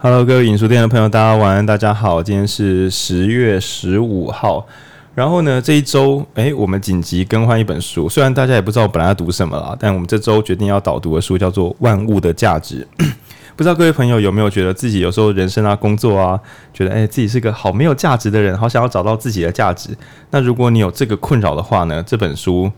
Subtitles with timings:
[0.00, 4.64] Hello，各位影书店的朋友，大家晚安，大家好，今天是十月十五号。
[5.12, 8.08] 然后呢，这一周，诶，我们紧急更换一本书。
[8.08, 12.86] 虽然大家也不知道我本来要读什么了，但我们这周决定要导读的书叫做《万物的价值》。
[13.56, 16.38] 不知道各位朋友有没有觉得自己有时候人生啊、工作啊，
[16.72, 19.90] 觉得诶，自己是个好没有价值的人，好想要找到自己的价值。
[20.30, 22.70] 那如果你有这个困扰的话呢，这本书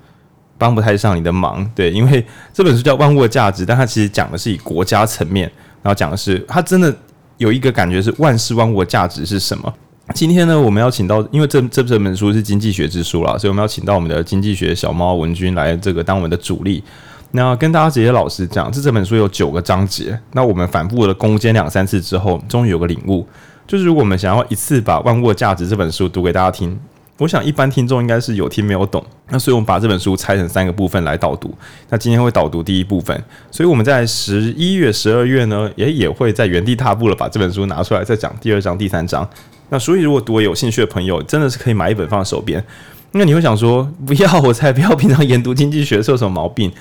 [0.57, 1.71] 帮不太上你的忙。
[1.75, 2.25] 对，因为
[2.55, 5.53] 这本书叫《万物的价值》，但它其实讲的是以国家层面，
[5.83, 6.97] 然后讲的是它真的。
[7.41, 9.75] 有一个感觉是万事万物的价值是什么？
[10.15, 16.85] 今天呢，我们要请到，因为这这这本书是经济学之书啦，所以我们要请到我们的经济学小猫文君来这个当我们的主力。
[17.31, 23.27] 那跟大家直接老实讲，这这本书有九个章节，那我们反复的攻坚两三次之后，终于有个领悟，
[23.67, 26.79] 就是如果我们想要一次把《万物的价值》这本书读给大家听。
[27.21, 31.55] 我想一般听众应该是有听没有懂，那所以我们把这本书拆成三个部分来导读。
[31.91, 39.29] 那今天会导读第一部分，所以我们在十一月、十二月呢，也也会在原地踏步了，把这本书拿出来再讲第二章、第三章。
[39.69, 42.65] 那所以如果读有兴趣的朋友，真的是可以买一本放在手边。
[43.13, 46.73] 那你会想说，不要我才不要，平常研读经济学是有什么毛病？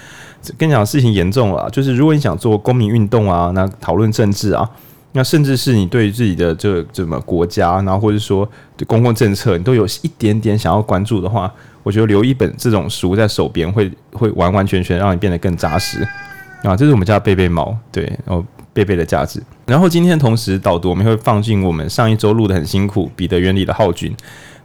[0.57, 4.69] 跟你讲事情严重了，就是如果你想做公民运动啊，那讨论政治啊。
[5.11, 16.07] 那甚至是你对于自己的这个怎么国家，然后或者说对公共政策，你都有一点点想要关注的话，我觉得留一本这种书在手边，会会完完全全让你变得更扎实
[16.63, 16.75] 啊！
[16.77, 19.41] 这是我们家贝贝猫，对，然后贝贝的价值。
[19.65, 24.15] 然后今天同时导读，我们会放进我们上一周录得很辛苦《彼得原理》的浩君。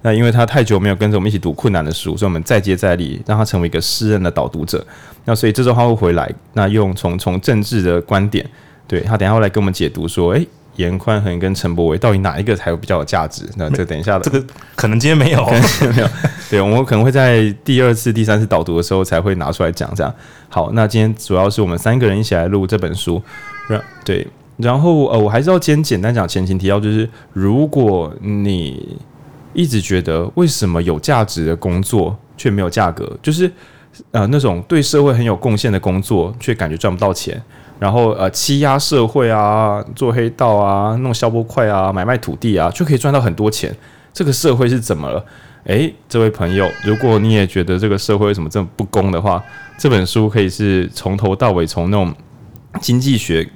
[0.03, 4.87] 那因为他太久没有跟着我们一起读困难的书，所以我们再接再厉，让他成为一个诗人的导读者。
[5.25, 8.47] 那所以这周他会回来，那用从从政治的观点。
[8.95, 13.45] 对，他等一下会来跟我们解读说，诶，严宽恒跟陈柏惟到底哪一个才有比较有价值？
[13.57, 15.45] 那这等一下的，这个可能今天没有，
[15.93, 16.09] 没有。
[16.49, 19.93] 对，我们可能会在第二次、第三次导读的时候才会拿出来讲。
[19.97, 20.15] 这样
[20.49, 23.21] 好，那今天主要是我们三个人一起来录这本书。
[23.69, 24.25] 然对，
[24.59, 28.97] 然后呃，我还是要先简单讲前情提要，就是如果你
[29.55, 33.51] 一直觉得为什么有价值的工作却没有价格，就是
[34.11, 37.41] 呃那种对社会很有贡献的工作却感觉赚不到钱。
[37.81, 43.75] 然后呃，欺压社会啊，做黑道啊，弄消波块啊，买卖土地啊，就可以赚到很多钱。
[44.13, 45.23] 这个社会是怎么了？
[45.65, 49.43] 诶，这位朋友，如果你也觉得这个社会为什么这么不公的话，
[49.77, 52.15] 这本书可以是从头到尾，从那种
[52.81, 53.47] 经济学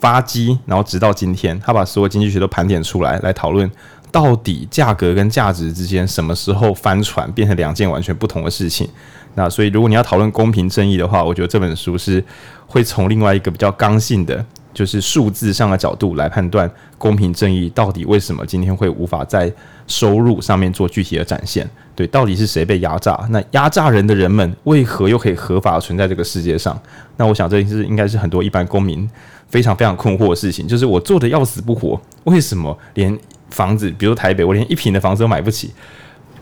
[0.00, 3.70] 发迹，然后直到今天，他把所有经济学都盘点出来，来讨论
[4.10, 8.88] 到底价格跟价值之间什么时候翻船，变成两件完全不同的事情。
[9.34, 12.22] 那所以，如果你要讨论公平正义的话，我觉得这本书是
[12.66, 19.52] 会从另外一个比较刚性的，就是数字上的角度来判断公平正义到底为什么今天会无法在
[19.86, 21.68] 收入上面做具体的展现。
[21.96, 23.26] 对，到底是谁被压榨？
[23.30, 26.80] 那压榨人的人们为何又可以合法存在这个世界上？
[27.16, 29.08] 那我想这是应该是很多一般公民
[29.48, 33.16] 非常非常困惑的事情，就是我做的要死不活，为什么连
[33.50, 35.72] 房子，比如台北，我连一平的房子都买不起？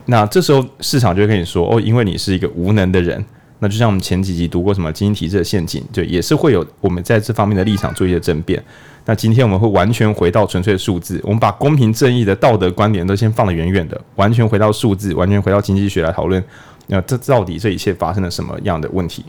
[0.05, 3.23] 那这时候市场就会跟你说哦，因为你是一个无能的人。
[3.59, 8.61] 那就像我们前几集读过什么经济体制的陷阱，就，也是会有我们在这方面的立场做一些争辩。
[9.05, 16.43] 那今天我们会完全回到纯粹的数字，我们把公平正义的道德观点都先放得远远的，完全回到数字，完全回到经济学来讨论。
[16.87, 19.23] 那这到底这一切发生了什么样的问题？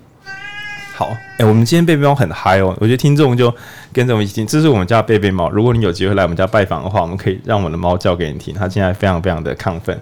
[0.96, 3.54] 好，哎、我们今天贝贝猫很嗨哦，我觉得听众就
[3.92, 4.44] 跟着我们一起听。
[4.44, 9.96] 这是我们家贝贝猫，如果你有机会来我们家拜访的话，我们可以让我们的猫叫给你听，它现在非常非常的亢奋。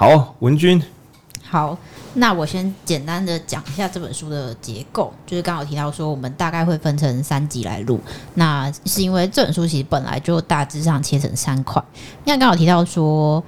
[0.00, 0.82] 好，文君。
[1.46, 1.76] 好，
[2.14, 8.00] 那我先简单的讲一下这本书的结构，就是刚好提到说，我们大概会分成三集来录。
[8.32, 11.84] 那是因为这本书其实本来就大致上切成三块。
[12.24, 13.44] 因为刚好提到说，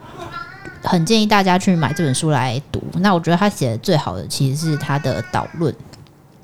[0.82, 2.82] 很建议大家去买这本书来读。
[2.96, 5.74] 那我觉得他写的最好的其实是他的导论。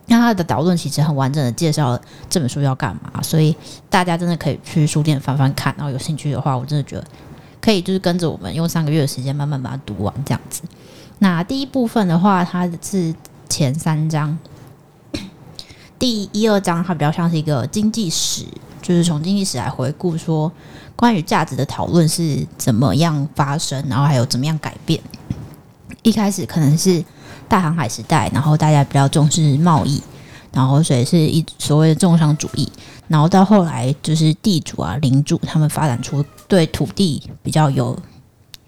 [0.06, 3.54] 那他的导论其实很完整的介绍这本书要干嘛，所以
[3.90, 5.74] 大家真的可以去书店翻翻看。
[5.76, 7.04] 然后有兴趣的话，我真的觉得。
[7.68, 10.62] 可以就是跟着我们用三个月的时间慢慢把它读完这样子。
[11.18, 13.14] 那第一部分的话，它是
[13.46, 14.38] 前三章，
[15.98, 18.46] 第一二章它比较像是一个经济史，
[18.80, 20.50] 就是从经济史来回顾说
[20.96, 24.98] 关于价值的讨论是怎么样发生，然后还有怎么样改变。
[26.02, 27.04] 一开始可能是
[27.50, 30.02] 大航海时代，然后大家比较重视贸易。
[30.52, 32.68] 然后，所以是一所谓的重商主义。
[33.06, 37.98] 然后到后来，就是地主啊、领主他们发展出对土地比较有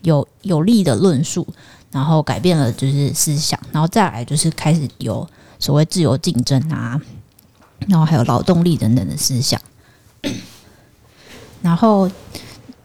[0.03, 1.47] 有有利的论述，
[1.91, 3.59] 然后改变了就是思想。
[3.73, 5.27] 然后再来就是开始有
[5.59, 7.01] 所谓自由竞争啊，
[7.89, 9.61] 然后还有劳动力等等的思想。
[11.63, 12.11] 然后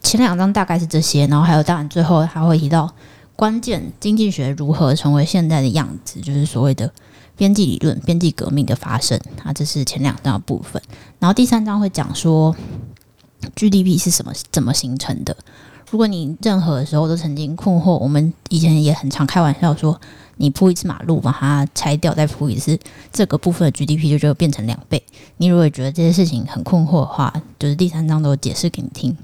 [0.02, 2.94] 前两章大概是这些，然后还有当然最后还会提到
[3.36, 6.92] 关键经济学如何成为现在的样子，就是所谓的。
[7.38, 10.82] 边际理论、边际革命的发生，啊，这是前两章的部分。
[11.20, 12.56] 然后第三章会讲说
[13.56, 15.36] ，GDP 是什么怎么形成的。
[15.92, 20.00] 如果你任何时候都曾经困惑，我们以前也很常开玩笑说，
[20.38, 22.78] 你铺一次马路把它拆掉再铺一次，
[23.14, 25.02] 这个部分的 GDP 就就变成两倍。
[25.38, 29.16] 你如果觉得这些事情很困惑的话，就是第三章都解释给你听。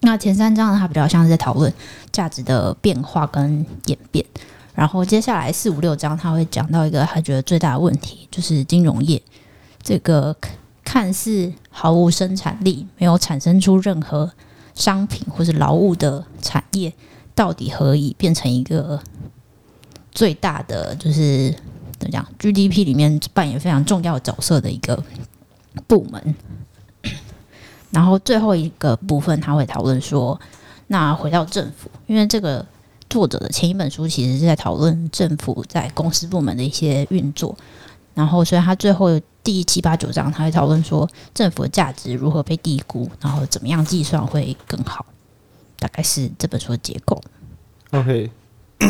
[0.00, 1.72] 那前三章呢，它比较像是在讨论
[2.10, 4.24] 价值的变化跟演变。
[4.74, 9.20] 然后接下来四五六章，他会讲到一个他觉得最大的问题，就是金融业
[9.82, 10.34] 这个
[10.84, 14.30] 看似毫无生产力、没有产生出任何
[14.74, 16.92] 商品或是劳务的产业，
[17.34, 18.98] 到底何以变成一个
[20.12, 21.54] 最大的，就是
[21.98, 25.02] 怎么讲，GDP 里面扮演非常重要角色的一个
[25.86, 26.34] 部门。
[27.90, 30.40] 然后最后一个部分，他会讨论说，
[30.86, 32.64] 那回到政府，因为这个。
[33.10, 37.54] 作者的前一本书其实是在讨论政府在公司部门的一些运作，
[38.14, 45.04] 然后所以他最后第七八九章他会讨论说政府的价值如何被低估，然后怎么样计算会更好，
[45.78, 47.20] 大概是这本书的结构。
[47.90, 48.30] OK，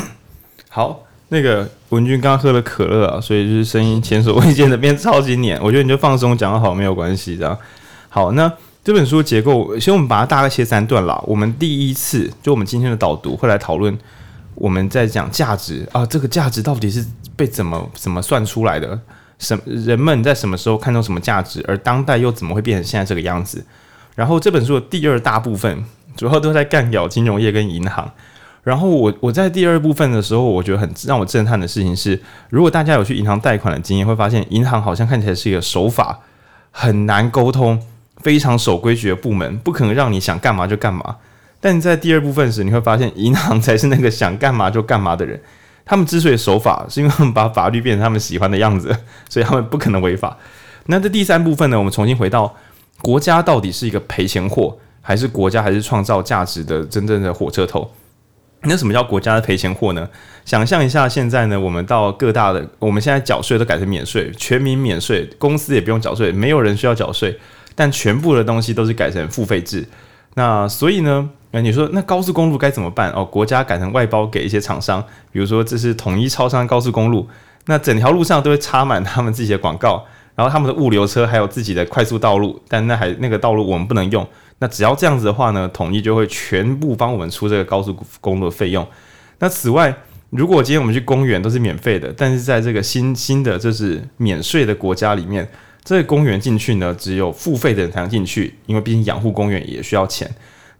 [0.69, 7.59] 好，那个文君刚刚喝了可乐啊，所以就是声音前所未见的变超级黏，我觉得你就放松讲好没有关系，这样
[8.11, 8.53] 好那。
[8.82, 11.23] 这本书的结构，先我们把它大概切三段啦。
[11.27, 13.97] 我们第一次就我们今天的导读会来讨论，
[14.55, 17.05] 我们在讲价值啊，这个价值到底是
[17.37, 18.99] 被怎么怎么算出来的？
[19.38, 21.62] 什人们在什么时候看到什么价值？
[21.69, 23.62] 而当代又怎么会变成现在这个样子？
[24.15, 25.85] 然后这本书的第二大部分
[26.17, 28.11] 主要都在干掉金融业跟银行。
[28.62, 32.19] 然后我我在第二部分的时候，我觉得很让我震撼的事情是，
[32.49, 36.21] 如果大家有去银行贷款的经验，会发现银行好像看起来是一个手法
[36.71, 37.83] 很难沟通。
[38.23, 41.17] 非常守规矩的部门，不可能让你想干嘛就干嘛。
[41.61, 45.41] 但在第二部分时，你会发现银行才是那个想干嘛就干嘛的人。
[45.85, 48.97] 他们之所以守法，是因为他们把法律变成他们喜欢的样子，
[49.29, 50.37] 所以他们不可能违法。
[50.87, 51.77] 那这第三部分呢？
[51.77, 52.55] 我们重新回到
[53.03, 57.91] 国家到底是一个赔钱货，还是国家还是创造价值的真正的火车头？
[58.63, 60.09] 那什么叫国家的赔钱货呢？
[60.45, 67.39] 想象一下，现在呢，我们到各大的，我们现在缴税都改成免税，全民免税，公司也不用缴税，没有人需要缴税。
[67.81, 69.82] 但全部的东西都是改成付费制，
[70.35, 73.11] 那所以呢，那你说那高速公路该怎么办？
[73.12, 77.27] 哦，国家改成外包给一些厂商，比如说这是统一超商高速公路，
[77.65, 80.05] 那整条路上都会插满他们自己的广告，
[80.35, 84.29] 然后他们的物流车还有自己的快速道路，但那还那个道路我们不能用。
[84.59, 88.87] 那只要这样子的话呢，统一就会全部帮我们出这个高速公路的费用。
[89.38, 89.97] 那此外，
[90.29, 95.49] 如果今天我们去公园都是免费的，但是在这个新新的就是免税的国家里面。
[95.82, 100.31] 这个公园进去呢，只有付费的人才能进去，因为毕竟养护公园也需要钱。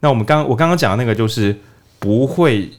[0.00, 1.56] 那我们刚我刚刚讲的那个就是
[1.99, 2.70] 不会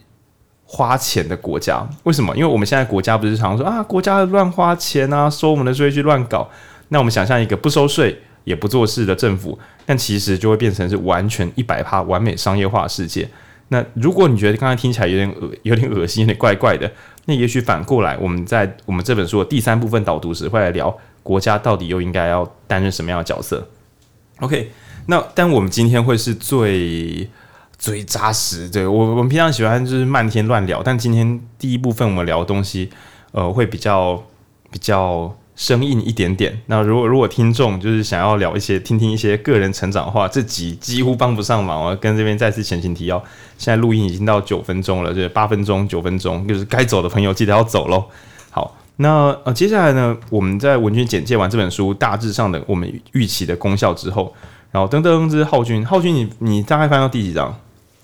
[0.63, 2.35] 花钱的国家，为什么？
[2.35, 6.50] 因为我们现在国家不是常说啊，国家乱花钱啊，收我们的税去乱搞。
[6.89, 13.27] 那我们想象一个不收税也不做事的政府，但其实就会变成是完全一百趴完美商业化世界。
[13.69, 16.91] 那如果你觉得刚才听起来有点恶、有点恶心、有点怪怪的，
[17.25, 20.95] 那也许反过来，我们在我们这本书的第三部分导读时会来聊。
[21.23, 23.68] 国家到底又应该要担任什么样的角色
[24.39, 24.71] ？OK，
[25.06, 27.29] 那但我们今天会是最
[27.77, 28.68] 最扎实。
[28.68, 32.89] 对，我我们平常喜欢就是漫天乱聊，但今天第一部分我们聊的东西，
[33.33, 34.23] 呃，会比较
[34.71, 36.59] 比较生硬一点点。
[36.65, 41.83] 那如果如果听众就是想要聊一些听听一些个人成长的话，这集几乎帮不上忙。
[41.83, 43.24] 我跟这边再次前情提要，
[43.60, 48.05] 现在录音已经到九分钟了，就是八分钟九分钟，就是该走的朋友记得要走喽。
[48.50, 48.75] 好。
[49.01, 54.31] 那呃，接下来呢，我们在文君简介完这本书大致上的我们预期的功效之后，
[54.72, 57.53] 然后噔噔，这是浩君，浩君你你大概翻到第几章？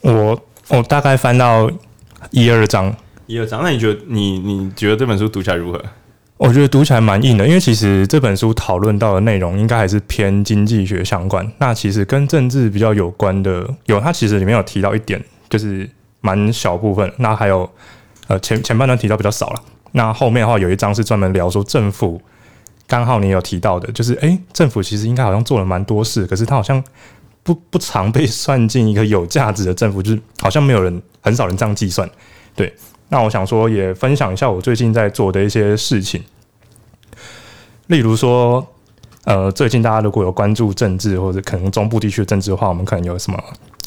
[0.02, 0.40] 我
[0.70, 1.70] 我大概翻到
[2.32, 2.96] 一二章，
[3.28, 3.62] 一二章。
[3.62, 5.80] 那你觉得你你觉得这本书读起来如何？
[6.38, 11.48] 我觉得读起来蛮硬的，因为其实这本书讨论到的内容应该还是偏经济学相关。
[11.60, 15.90] 那其实跟政治比较有关的，有它其实里面有提到一点，就是
[16.22, 17.12] 蛮小部分。
[17.18, 17.70] 那还有
[18.28, 19.62] 呃前前半段提到比较少了。
[19.94, 22.22] 那后面的话有一章是专门聊说政府，
[22.88, 26.84] 刚好你有提到的，就是诶、政府其实应该好像做了蛮多事，可是他好像
[27.44, 32.10] 不不常被算进一个有价值的政府，就是好像没有人很少人这样计算。
[32.56, 32.74] 对，
[33.10, 36.22] 那我想说也分享一下我最近在做的一些事情，
[37.88, 38.66] 例如说，
[39.24, 43.42] 呃，最近大家如果有关注政治或者可能中部地区的政治的话，我们可能有什么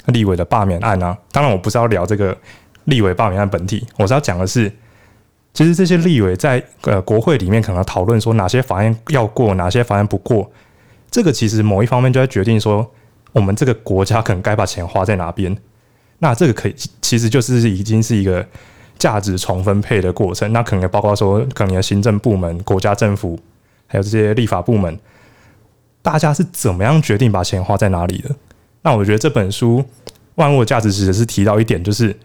[0.07, 1.17] 立委的罢免案啊？
[1.31, 2.37] 当然我不是要聊这个
[2.85, 4.73] 立委罢免案本体，我是要讲的是。
[5.53, 10.51] 其实这些立委在呃国会里面可能讨论说哪些法案要过，哪些法案不过，
[11.11, 12.89] 这个其实某一方面就在决定说
[13.33, 15.57] 我们这个国家可能该把钱花在哪边。
[16.19, 18.47] 那这个可以其实就是已经是一个
[18.99, 20.53] 价值重分配的过程。
[20.53, 23.39] 那可能也包括说，可能行政部门、国家政府
[23.87, 24.99] 还有这些立法部门，
[26.03, 28.37] 大家是怎么样决定把钱花在哪里的？
[28.83, 29.85] 那我觉得这本书
[30.37, 32.17] 《万物的价值》其实是提到一点，就是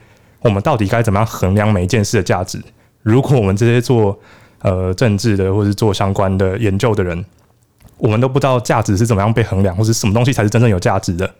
[0.42, 2.62] 我们到底该怎么样衡量每一件事的价值？
[3.06, 4.20] 如果我们这些做
[4.64, 7.24] 呃政治的或是做相关的研究的人，
[7.98, 11.32] 我们都不知道价值是怎么样被衡量，或是什么东西才是真正有价值的，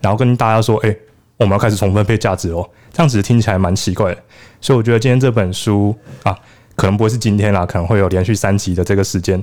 [0.00, 0.94] 然后跟大家说：“哎、
[1.36, 4.20] 我们要开始重分配价值哦。”这样子听起来蛮奇怪的。
[4.60, 6.36] 所以我觉得今天这本书啊，
[6.74, 9.40] 可能不会是今天啦，可能会有连续三集的这个时间。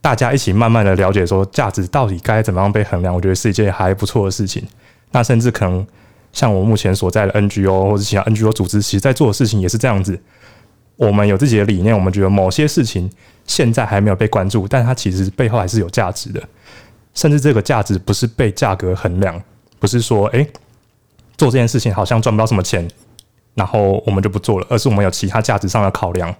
[0.00, 4.64] 大家一起慢慢的了解说价值到底该怎么样被衡量，我觉得是一件还不错的事情。
[5.10, 5.84] 那甚至可能
[6.32, 10.20] 像我目前所在的 NGO 或者其他 NGO 组织，其实在做的事情也是这样子。
[10.96, 13.10] 我们有自己的理念，我们觉得某些事情
[13.46, 16.42] 现在还没有被关注，但它其实背后还是有价值的。
[17.14, 19.40] 甚至这个价值不是被价格衡量，
[19.78, 20.46] 不是说诶
[21.36, 22.88] 做这件事情好像赚不到什么钱，
[23.54, 26.34] 然后我们就不做了，而是我们有其他价值上的考量。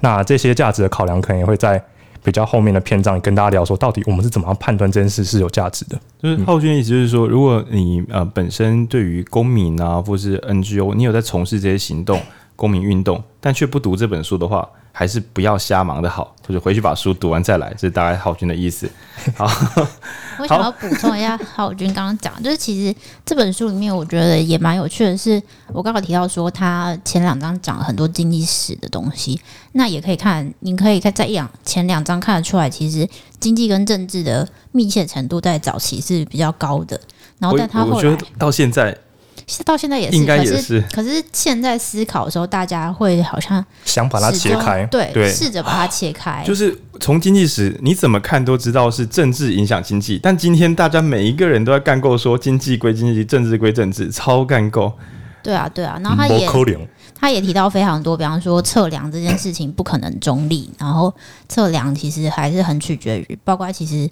[0.00, 1.82] 那这些价值的考量可能也会在。
[2.24, 5.98] 比较后面的篇章跟大家聊说，到底我们是怎么样判断这件事是有价值的？
[6.22, 12.20] 就是浩君的意思就是说，如果你呃本身对于公民啊，或是 NGO，你有在从事这些行动、
[12.56, 14.68] 公民运动，但却不读这本书的话。
[14.94, 18.86] 还是不要瞎忙的好，或者回去把书读完再来，这是大概浩君的意思。
[19.34, 19.50] 好，
[20.38, 22.94] 我想要补充一下 浩君刚刚讲，就是其实
[23.24, 29.40] 这本书里面我觉得也蛮有趣的是，是我刚刚提到说他前两章讲了很多经济史的东西，
[29.72, 33.08] 那也可以看，你可以看在一两前两章看得出来，其实
[33.40, 37.00] 经济跟政治的密切程度在早期是比较高的，
[37.38, 38.94] 然后但他后来我觉得到现在。
[39.64, 40.52] 到现在也是，应该也是。
[40.54, 46.42] 可是，可是现在思考的时候，大家会好像想把它切开，对，试着把它切开。
[46.46, 54.92] 就是从经济史，你怎么看都知道是政治影响经济，但今天大家每一个人都在干够说经济归经济，政治归政治，超干够。
[55.42, 55.98] 对啊，对啊。
[56.02, 56.48] 然后他也
[57.18, 61.12] 他也提到非常多，比方说测量这件事情不可能中立，然后
[61.48, 64.08] 测量其实还是很取决于，包括其实。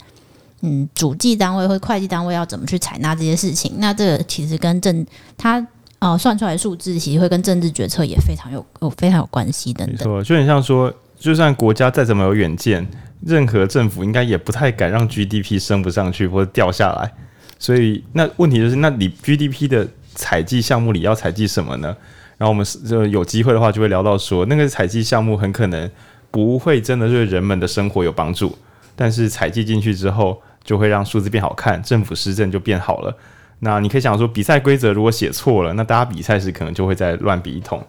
[0.62, 3.72] 嗯，主计单位或会计单位要怎么去采纳这些事情？
[3.78, 5.06] 那这个其实跟政
[5.38, 5.66] 他
[6.00, 10.22] 呃算出来数字，其实会跟政治决策也非常有有非常有关系等等。
[10.22, 12.86] 就很像说，就算国家再怎么有远见，
[13.24, 17.10] 任何政府应该也不太敢让 GDP 升不上去或者掉下来。
[17.58, 21.96] 所以那问题就是，那你 GDP 的采计项目里要采计什么呢？
[22.36, 25.90] 然后我们就有机会的话，就会聊到说，那个采计项目很可能
[26.30, 28.58] 不会真的对人们的生活有帮助，
[28.94, 30.38] 但是采计进去之后。
[30.64, 33.16] 就会让数字变好看，政府施政就变好了。
[33.60, 37.82] 那你可以想说，比赛规则如果写错了，那大家比赛时可能就会再乱比一通。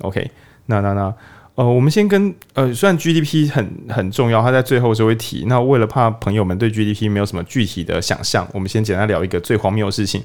[0.00, 0.30] OK，
[0.66, 1.12] 那那那
[1.54, 5.44] 呃，我们先跟呃，虽然 GDP 很很重要，它在最后就会提。
[5.48, 10.22] 那为了怕朋友们对 GDP 没有什么具体的想象，我们先简单聊一个最荒谬的事情。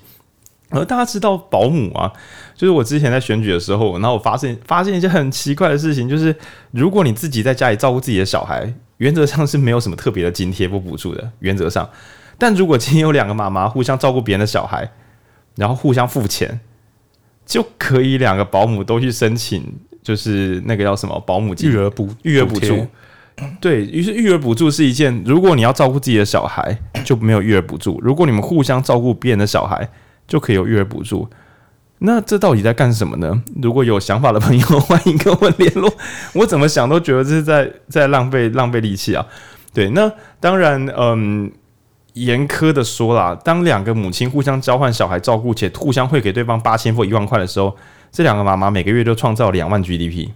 [0.69, 2.13] 呃，大家知道保姆啊，
[2.55, 6.36] 就是我之前在选举的时候，然后我发现发现一件很奇怪的事情，就是
[6.72, 8.74] 如果你自己在家里照顾自己的小孩。
[8.98, 11.89] 原则上是没有什么特别的津贴或补助的，原则上。
[12.38, 14.89] 但如果今天有两个妈妈互相照顾别人的小孩，
[15.55, 16.62] 然后互相付钱，
[17.45, 19.62] 就可以两个保姆都去申请，
[20.01, 22.88] 就是那个叫什么保姆、育儿补、育儿补助。
[23.60, 29.89] 对，于是育儿补助是一件，如果你要照顾自己的小孩，就没有育儿补助；如果你们互相照顾别人的小孩，
[30.27, 31.27] 就可以有育儿补助。
[32.00, 33.43] 那这到底在干什么呢？
[33.62, 35.93] 如果有想法的朋友， 欢迎跟我联络。
[36.33, 39.25] 我怎么想都觉得这是在在浪费浪费力气啊。
[39.73, 41.50] 对，那当然，嗯，
[42.13, 47.75] 严苛的说啦，当两个母亲互相交换小孩照顾且互相会给对方八千或一万块的时候，
[48.12, 50.29] 这两个妈妈每个月就创造两万 GDP，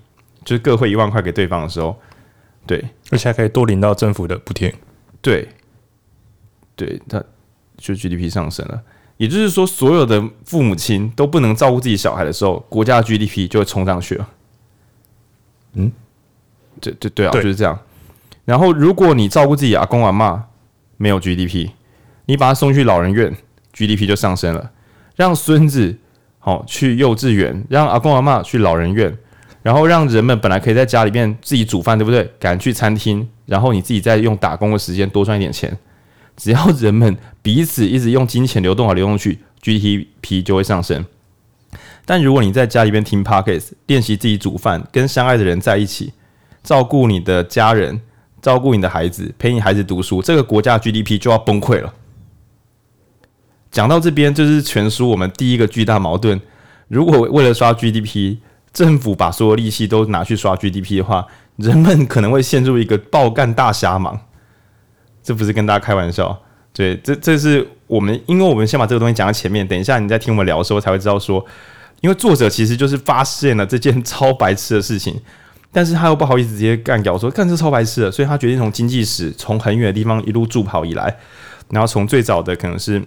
[0.46, 1.96] 就是各汇一万块给对方的时候，
[2.66, 4.74] 对，而且还可以多领到政府的补贴。
[5.22, 5.50] 对，
[6.76, 7.22] 对，他
[7.78, 8.82] 就 GDP 上升了。
[9.18, 14.30] 也就是说，所有的父母亲都不能照顾自己小孩的时候，国家的 GDP 就会冲上去了。
[15.74, 15.92] 嗯，
[16.80, 17.78] 对对对啊，就是这样。
[18.46, 20.40] 然后，如果你照顾自己阿公阿嬷，
[20.98, 21.70] 没有 GDP，
[22.26, 23.36] 你把他送去老人院
[23.74, 24.72] ，GDP 就上升了。
[25.16, 25.98] 让孙子
[26.40, 29.18] 好去幼稚园，让阿公阿嬷去老人院，
[29.64, 32.32] 然后让人们本来可以在家里面自己煮饭，对不对？
[32.40, 35.76] 赶去餐厅，然后你自己再用打工的时间多赚一点钱。
[36.38, 41.04] 只要人们彼此一直用金钱流动来流动去，GDP 就会上升。
[42.06, 46.14] 但如果你在家里边听 Podcast，练习自己煮饭，跟相爱的人在一起，
[46.64, 48.00] 照顾你的家人，
[48.42, 51.94] 照顾你的孩子，陪你孩子读书，这个国家 GDP 就要崩溃了。
[53.70, 56.40] 讲到这边，就是全书我们第一个巨大矛盾。
[56.88, 58.38] 如果为了刷 GDP，
[58.72, 61.28] 政府把所有利息都拿去刷 GDP 的话，
[61.58, 64.22] 人们可能会陷入一个爆干大瞎忙。
[65.28, 66.42] 这不是跟大家开玩笑，
[66.72, 71.46] 对，这这是我们，因为我们先把这个东西讲到前面，等一下你再听我们聊的时候才会知道说，
[72.00, 75.20] 因为作者其实就是发现了这件超白痴的事情，
[75.70, 81.14] 但是他又不好意思直接干掉说干这超白痴的，所以他决定从经济史从很远的地方一路助跑以来，
[81.72, 83.04] 然后从最早的可能是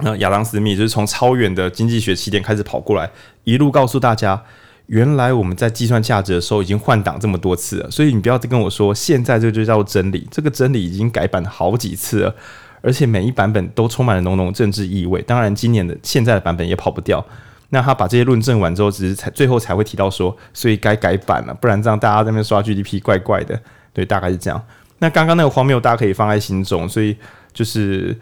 [0.00, 3.10] 那亚当·斯密就是从超远的经济学起点开始跑过来，
[3.44, 4.44] 一路告诉大家，
[4.86, 7.90] 原来我们在计算价值的时候已经换挡这么多次了。
[7.90, 12.34] 所以你不要再跟我说，现在这就叫真理，这个真理已经改版好几次了，
[12.82, 15.22] 而且每一版本都充满了浓浓政治意味。
[15.22, 17.24] 当然，今年的现在的版本也跑不掉。
[17.70, 23.58] 那他把这些论证完之后，只是才最后才会提到说，所以该改版了，不然这样大家在那边刷 GDP 怪怪的。
[23.92, 24.62] 对，大概是这样。
[24.98, 26.88] 那刚刚那个荒谬，大家可以放在心中。
[26.88, 27.16] 所以
[27.52, 28.16] 就是，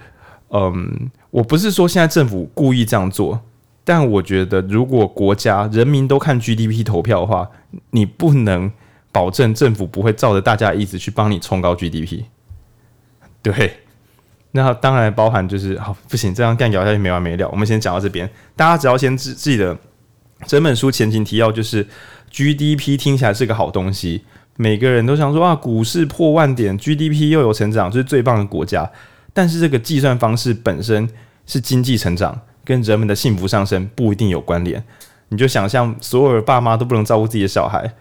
[0.51, 3.39] 嗯，我不是说现在政府故意这样做，
[3.85, 7.49] 但我觉得如果国家人民都看 GDP 投票的话，
[7.91, 8.71] 你不能
[9.11, 12.25] 保证政府不会照着大家的意思去帮你冲高 GDP。
[13.43, 13.79] 对。
[14.55, 17.49] 那当然包含就是好，不行，这样干聊下去没完没了。
[17.49, 19.75] 我们先讲到这边，大家只要先记记得，
[20.47, 21.89] 整本书前情提要就是
[22.31, 24.25] GDP 听起来是个好东西，
[24.59, 28.91] 每个人都想说啊，股市破万点，GDP 又有成长，就是最棒的国家。
[29.33, 31.09] 但是这个计算方式本身
[31.47, 34.83] 是经济成长跟人们的幸福上升不一定有关联。
[35.29, 37.93] 你就想象所有的爸妈都不能照顾自己的小孩。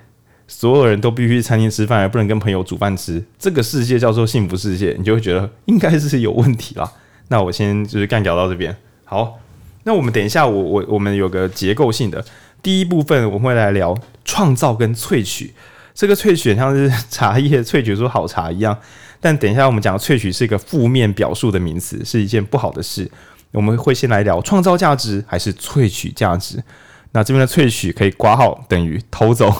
[0.47, 3.23] 所有人都必须去餐厅吃饭，而不能跟朋友煮饭吃。
[3.39, 6.91] 这个世界叫做幸福世界，你就会觉得应该是有问题啦。
[7.29, 8.75] 那我先就是干聊到这边。
[9.05, 9.39] 好，
[9.85, 12.25] 那我们等一下我，我我们有个结构性的
[12.61, 15.53] 第一部分，我们会来聊创造跟萃取。
[15.93, 18.77] 这个萃取像是茶叶萃取出好茶一样，
[19.21, 23.09] 但等一下我们讲萃取是一个负面表述的名词，是一件不好的事。
[23.51, 26.63] 我们会先来聊创造价值还是萃取价值。
[27.11, 29.53] 那这边的萃取可以括号等于偷走。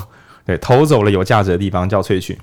[0.46, 2.38] 对，偷走了有价值的地方叫萃取。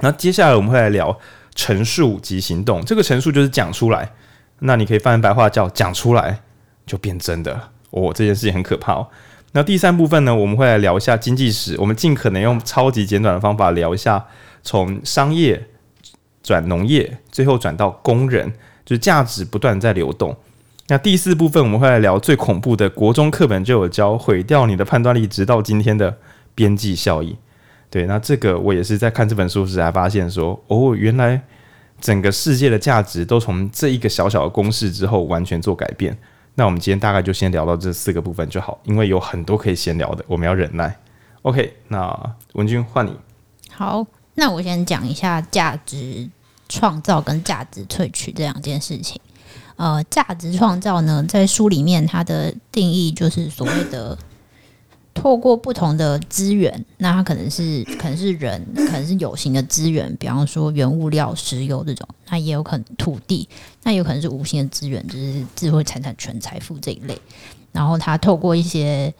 [0.00, 1.18] 那接下来我们会来聊
[1.54, 2.82] 陈述及行动。
[2.84, 4.12] 这个陈述就是讲出来，
[4.60, 6.40] 那你可以翻成白话叫讲出来
[6.86, 8.12] 就变真的哦。
[8.14, 9.08] 这件事情很可怕哦。
[9.52, 11.76] 那第三部分呢，我们会来聊一下经济史。
[11.78, 14.24] 我们尽可能用超级简短的方法聊一下
[14.62, 15.68] 从商业
[16.42, 18.50] 转农业，最后转到工人，
[18.84, 20.36] 就是价值不断在流动。
[20.88, 26.18] 那第四部分我们会来聊最恐怖的，国中课本就有教，毁掉你的判断力，直到今天的。
[26.54, 27.36] 边际效益，
[27.88, 31.40] 对，那这个我也是在看这本书时才发现说，哦，原来
[32.00, 36.18] 整个世界的价值都从这一个小小的公式之后完全做改变。
[36.56, 40.98] 那我们今天大概就先聊到这四个部分就好，因为有很多可以闲聊的，我们要忍耐。
[41.42, 43.16] OK，那文君换你。
[43.70, 46.28] 好，那我先讲一下价值
[46.68, 49.20] 创造跟价值萃取这两件事情。
[49.78, 54.16] 呃，价值创造呢，在书里面它的定义就是所谓的。
[55.14, 63.48] 透过不同的资源，那它可能是可能是人， 可能是有形的资源，比方说原物料、石油这种，那也有可能土地，
[63.82, 67.20] 那有可能是无形的资源，就是智慧财产权、财富这一类。
[67.72, 69.12] 然后它透过一些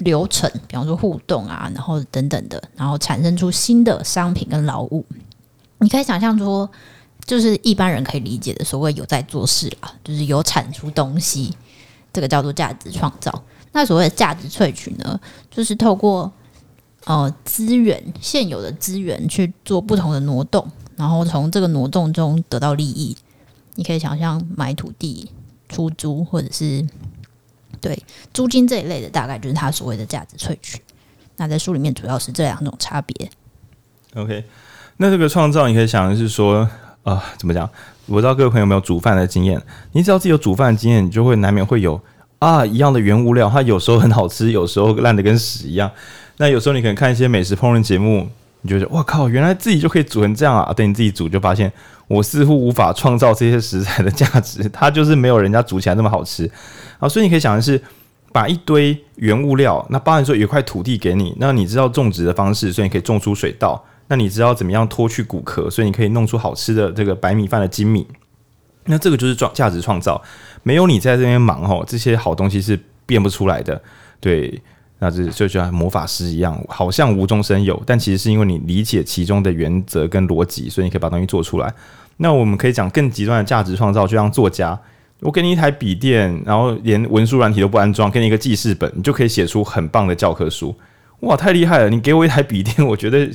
[0.00, 5.06] 流程，比方说互动啊，然后等等的，然后产生出新的商品跟劳务。
[5.78, 6.70] 你可以想象说，
[7.24, 11.52] 就是一般人可以理解的所谓有在做事啊，就是有产出东西，
[12.12, 13.42] 这个叫做价值创造。
[13.72, 15.18] 那所谓的价值萃取呢，
[15.50, 16.30] 就是透过
[17.04, 23.16] 呃资源现有的资源去做不同的挪动，然后从这个挪动中得到利益。
[23.76, 25.28] 你可以想象买土地
[25.68, 26.86] 出租，或者是
[27.80, 28.00] 对
[28.32, 30.80] 租金这一类的，大概就是它所谓的价值萃取。
[31.36, 33.28] 那在书里面主要是这两种差别。
[34.14, 34.44] OK，
[34.98, 36.70] 那这个创造你可以想的是说
[37.04, 37.68] 啊、怎么讲？
[38.06, 39.62] 我不知道各位朋友有没有煮饭的经验？
[39.92, 42.00] 你只要自己有煮饭的经验，你就会难免会有。
[42.38, 45.90] 啊，一样的原物料，它有时候很好吃，有时候烂的跟屎一样。
[46.38, 48.28] 那有时候你可能看一些美食烹饪节目，
[48.62, 50.72] 你就觉得哇靠，原来自己就可以煮成这样啊！
[50.74, 51.72] 等你自己煮，就发现
[52.08, 56.50] 我似乎无法创造这些食材的价值，它就是没有人家煮起来那么好吃
[56.98, 57.08] 啊。
[57.08, 57.80] 所以你可以想的是，
[58.32, 63.82] 把一堆原物料，那包含说有块土地给你，那你知道种植的方式，所以你可以种出水稻。
[64.14, 68.06] 那你知道怎么样脱去谷壳，所以你可以弄出好吃的这个白米饭的精米。
[68.84, 70.22] 那这个就是创价值创造。
[70.62, 73.82] 没有你在这边忙哦，这些好东西是变不出来的。
[74.20, 74.62] 对，
[75.00, 81.74] 那这就像魔法师一样，好像无中生有，但其实是因为你理解其中的原则跟逻辑，所以你可以把东西做出来。
[82.18, 84.78] 那我们可以讲更极端的价值创造，就像作家，
[85.22, 90.72] 我给你一台笔电，然后连文书软体都不安装，给你一个记事本，你就可以写出很棒的教科书。
[91.20, 91.90] 哇，太厉害了！
[91.90, 93.28] 你给我一台笔电，我觉得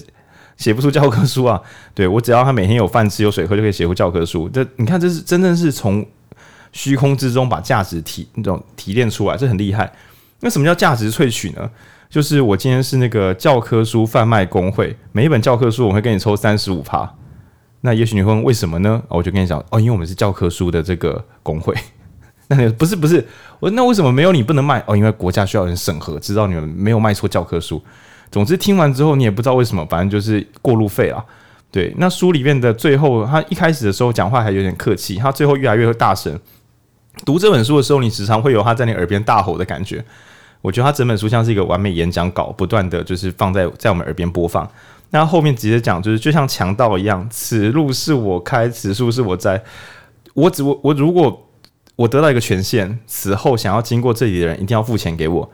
[0.59, 1.59] 写不出教科书啊。
[1.95, 4.47] 对，我只要他每天有饭吃有水喝，就可以写出教科书。
[4.47, 6.05] 这你看，这是真正是从。
[6.71, 9.91] 虚空之中把价值提那种提炼出来，这很厉害。
[10.41, 11.67] 那什么叫价值萃取呢？
[12.11, 17.11] 就是我今天是那个教科书贩卖公会，每一本教科书我会跟你抽三十五趴。
[17.81, 19.01] 那也许你会问为什么呢？
[19.07, 21.73] 我就跟你讲哦，因为我们是教科书的这个公会。
[22.49, 23.27] 那你不是不是
[23.59, 24.79] 我那为什么没有你不能卖？
[24.85, 27.81] 哦，因为国家需要人审核，知道你们没有卖错教科书。
[28.31, 31.23] 总之听完之后你也不知道为什么，反正就是过路费啊。
[31.71, 36.39] 对，那书里面的最后，他一开始的时候讲话还有点客气，他最后越来越大声。
[37.25, 40.03] 读这本书的时候，你时常会有他在你耳边大吼的感觉。
[40.61, 44.67] 我觉得他整本书像是一个完美演讲稿，不断的就是放在在我们耳边播放。
[45.11, 49.61] 那后面直接讲，就是就像强盗一样，此路是我开，此树是我栽。
[50.33, 51.47] 我只我我如果
[51.95, 55.51] 我得到一个权限，此后想要经过这里的人一定要付钱给我，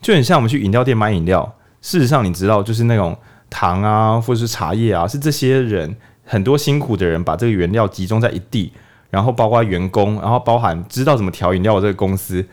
[0.00, 1.54] 就很像我们去饮料店买饮料。
[1.80, 3.16] 事实上，你知道，就是那种
[3.48, 8.72] 糖啊，或者是茶叶啊，是这些人很多辛苦的人把这个原料集中在一地，
[9.10, 12.44] 然后包括员工，然后包含知道怎么调饮料的这个公司，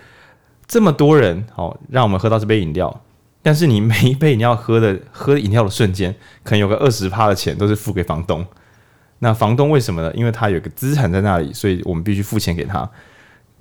[0.67, 3.01] 这么多人好让我们喝到这杯饮料。
[3.41, 8.43] 但是你每一杯饮料喝的喝饮料的瞬间，可能有个二十趴的钱都是付给房东。
[9.19, 10.11] 那房东为什么呢？
[10.15, 12.89] 因为他有个资产在那里，所以我们必须付钱给他。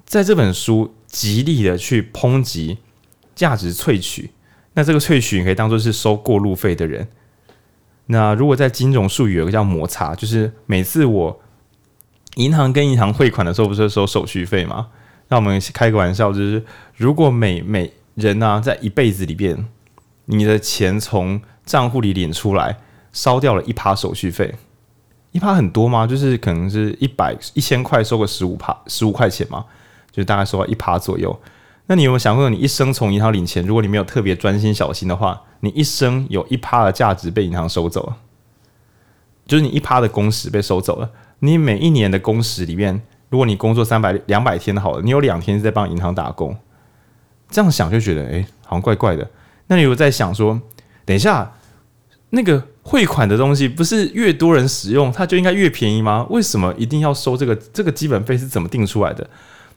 [0.07, 2.79] 在这本书极力的去抨击
[3.35, 4.31] 价值萃取，
[4.74, 7.08] 那这个萃取你可以当做是收过路费的人。
[8.06, 11.40] 那如果在金融术语有个叫摩擦，就是每次我
[12.34, 14.88] 银行跟银行汇款的时候，不是收手续费吗？
[15.28, 16.62] 那我们开个玩笑，就是
[16.96, 19.66] 如果每每人呢、在一辈子里边，
[20.26, 22.78] 你的钱从账户里领出来，
[23.12, 24.54] 烧掉了一趴手续费，
[25.32, 26.06] 一趴很多吗？
[26.06, 29.64] 就是可能是一百一千块收个十五趴十五块钱嘛，
[30.12, 31.34] 就大概收到一趴左右。
[31.86, 38.16] 那你有没有想过，你一生从银行领钱，如果你没有特别专心小心的话，你一生有一趴的价值被银行收走了，
[39.46, 41.10] 就是你一趴的工时被收走了。
[41.40, 46.56] 你每一年的工时里面，如果你工作三百两百天好了，你有两天是在帮银行打工，
[47.50, 49.30] 这样想就觉得诶、欸，好像怪怪的。
[49.66, 50.58] 那你有在想说，
[51.04, 51.52] 等一下，
[52.30, 56.26] 那个汇款的东西不是越多人使用，它就应该越便宜吗？
[56.30, 57.54] 为什么一定要收这个？
[57.54, 59.28] 这个基本费是怎么定出来的？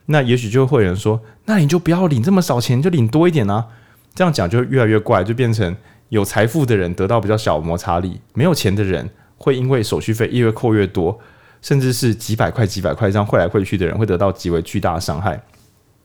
[0.08, 3.68] 那也许就会有人说，那你就不要领这么少钱，就领多一点啊。
[4.16, 5.76] 这样讲就越来越怪，就变成
[6.10, 11.18] 有财富的人得到比较小摩擦力，没有钱的人会因为手续费越扣越多，
[11.62, 15.42] 甚至是几百块、几百块这样汇来汇去的人会得到极为巨大的伤害。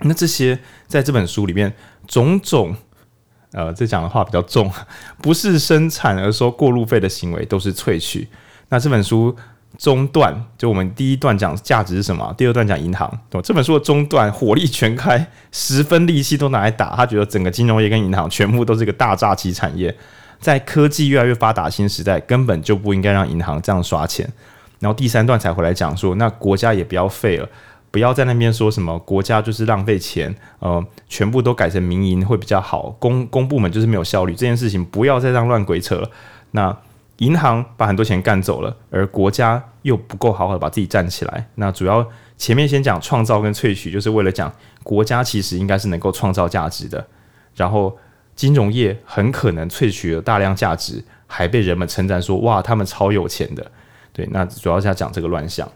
[0.00, 1.72] 那这些在这本书里面
[2.06, 2.76] 种种。
[3.54, 4.72] 呃，这讲的话比较重，
[5.20, 8.26] 不是生产而收过路费的行为都是萃取。
[8.70, 9.36] 那这本书
[9.78, 13.11] 中段，就我们第一段讲价值是什么，第二段讲银行。
[13.42, 16.94] 这本书的中段火力全开，十分力气都拿来打。
[16.94, 19.94] 他觉得整个金融业跟银行全部都是一个大诈欺产业，
[20.38, 24.28] 在科技越来越发达新时代，根本就不应该让银行这样刷钱。
[24.78, 27.48] 然后第三段才回来讲说，那国家也不要废了。
[27.90, 36.02] 不要在那边说什么国家就是浪费钱，呃，全部都改成民营会比较好，公公部门就是没有效率，这件事情不要再让乱鬼扯。
[36.52, 36.74] 那
[37.22, 41.46] 银行把很多钱干走了，而国家又不够好好的把自己站起来。
[41.54, 42.04] 那主要
[42.37, 47.06] 前面先讲创造跟萃取，就是为了讲国家其实应该是能够创造价值的，
[47.54, 47.96] 然后
[48.35, 53.70] 金融业很可能萃取了大量价值，还被人们称赞说哇，他们超有钱的。
[54.12, 55.68] 对，那主要是要讲这个乱象。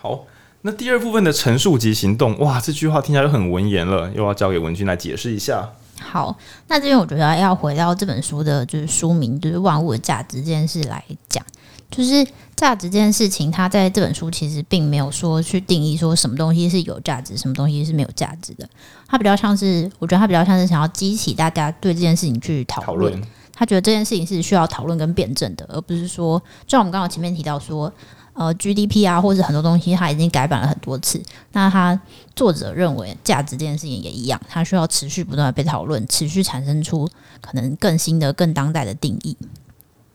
[0.00, 0.24] 好。
[0.62, 5.70] 那第二部分的陈述及行动，哇，这句话听起来就很文言了，又要交给文君来解释一下。
[6.00, 6.36] 好，
[6.66, 11.44] 那这边我觉得要回到这本书的就是书名，就是万物的价值这件事来讲，
[11.90, 18.68] 就是价值这件事情，它在这本书其实并没有说去定义说什么东西是有价值，什么东西是没有价值的。
[19.06, 23.22] 它比较像是，我觉得它比较像是想要激起大家对这件事情去讨论。
[23.52, 27.92] 他觉得这件事情是需要讨论跟辩证的，而不是说，就像我们刚刚前面提到说。
[28.32, 31.20] 呃，GDP 啊，或者很多东西，它已经改版了很多次。
[31.52, 32.00] 那他
[32.40, 37.06] 作者认为，价值这件事情也一样，它需要持续不断的被讨论，持续产生出
[37.42, 39.36] 可能更新的、更当代的定义。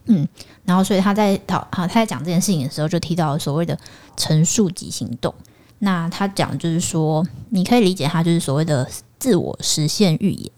[0.07, 0.27] 嗯，
[0.63, 3.77] 然后所以他在讨啊，他在讲这件事情的时候，就提到了所谓的
[4.17, 5.31] 陈述及行动。
[5.77, 10.51] 那他讲就是说，你可以理解他就是所谓的自我实现预言。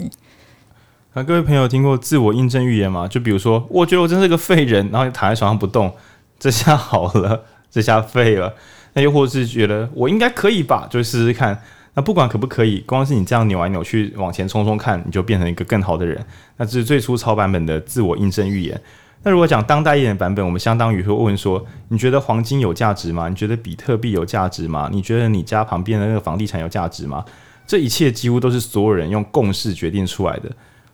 [1.11, 3.09] 啊，各位朋友听过自我印证预言吗？
[3.09, 5.93] 就比如说，我觉得我真是个废人，然后躺在床上不动。
[6.39, 8.53] 这下好了，这下废了。
[8.97, 11.55] 那又或是觉得我应该可以吧，就试试看。
[11.93, 16.19] 那不管可不可以，光是你这样扭来扭去往前冲冲看，你就变成一个更好的人。
[16.55, 18.81] 那这是最粗糙版本的自我印证预言。
[19.21, 23.29] 那如果讲当代一点版本，我们相当于会问说：你觉得黄金有价值吗？
[23.29, 24.89] 你觉得比特币有价值吗？
[24.91, 27.23] 你觉得你家旁边的那个房地产有价值吗？
[27.67, 30.49] 这一切几乎都是所有人用共识决定出来的。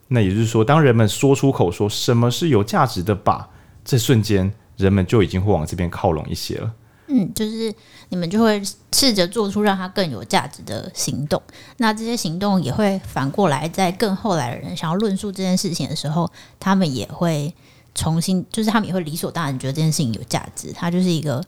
[0.09, 3.47] 那也就是说，当人们说出口说什么是有价值的吧，
[3.85, 4.51] 这瞬间。
[4.75, 6.69] 人们就已经会往这边靠拢一些了。
[7.15, 7.71] 嗯，就是
[8.09, 8.59] 你们就会
[8.91, 11.39] 试着做出让它更有价值的行动。
[11.77, 16.27] 那这些行动也会反过来，在更后来的人想要论述这件事情的时候，
[16.59, 17.53] 他们也会
[17.93, 20.73] 重新，就是他们也会理所当然觉得这件事情有价值。
[20.73, 21.43] 它就是一个，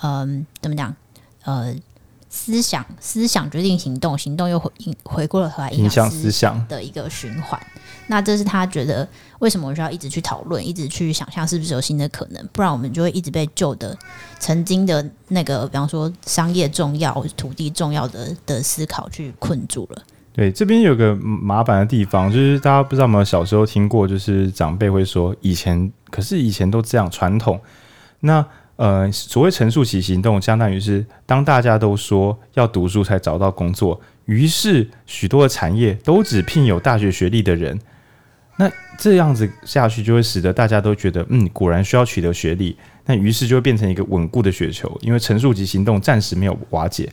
[0.00, 0.94] 嗯、呃，怎么讲？
[1.42, 1.74] 呃，
[2.30, 4.70] 思想思想决定行动，行动又回
[5.02, 7.60] 回过了头来影响思想的一个循环。
[8.08, 9.06] 那这是他觉得
[9.38, 13.96] 为什么我需要一直去讨论，一直去想象是不是有新的可能，不然我们就会一直被旧的
[14.38, 20.02] 曾经的那个，比方说商业重要、土地重要的的思考去困住了。
[20.32, 27.60] 对，这边有个麻烦的地方，就是大家不知道有没有小时候听过，就是长辈会说以前，可是以前都这样传统。
[28.20, 28.44] 那
[28.76, 37.78] 呃，所谓陈述其行动，相当于是当大家都说要读书才找到工作，于是许多的产业都只聘有大学学历的人。
[38.60, 42.76] 那这样子下去，就会使得大家都觉得，嗯，果然需要取得学历。
[43.06, 47.10] 那于是就会变成一个稳固的雪球，因为陈述期行动暂时没有瓦解。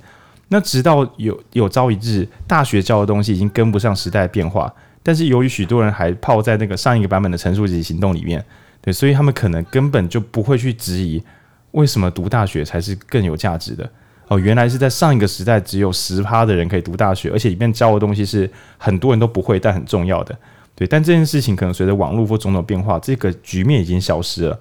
[0.47, 8.43] 那直到有有朝一日，大学教的东西已经跟不上时代变化，但是由于许多人还泡在那个上一个版本的陈述期行动里面，
[8.81, 11.23] 对，所以他们可能根本就不会去质疑。
[11.71, 13.89] 为什么读大学才是更有价值的？
[14.27, 20.35] 哦，原来是在上一个时代，只有十趴的人可以读大学，而且里面教的东西是很多人都不会，但很重要的。
[20.75, 24.59] 对，但这件事情可能随着网络或种种变化，这个局面已经消失了。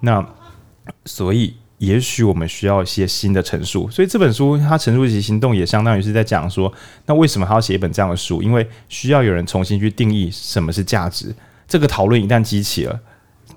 [0.00, 0.24] 那
[1.04, 3.90] 所以，也许我们需要一些新的陈述。
[3.90, 6.72] 所以这本书它陈述及行动也相当于是在讲说，
[7.06, 8.40] 那为什么他要写一本这样的书？
[8.40, 11.34] 因为需要有人重新去定义什么是价值。
[11.66, 13.00] 这个讨论一旦激起了，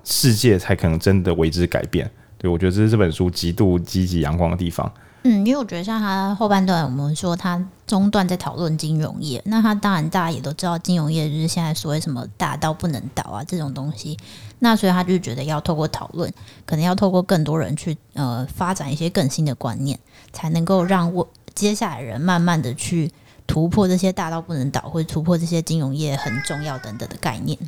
[0.02, 2.10] 世界才可能真的为之改变。
[2.36, 4.92] 对，我觉得这是这本书极度积极阳光的地方。
[5.22, 14.16] 嗯，因为我觉得像他后半段，我们说他中段在讨论金融业，那他当然大家也都知道，金融业就是现在所谓什么大到不能倒啊这种东西。
[14.60, 16.32] 那所以他就觉得要透过讨论，
[16.64, 19.98] 可能要透过更多人去呃发展一些更新的观念，
[20.32, 23.10] 才能够让我接下来人慢慢的去
[23.46, 27.58] 突破这些大到不能倒，或者突破这些金融业很重要等等的概念。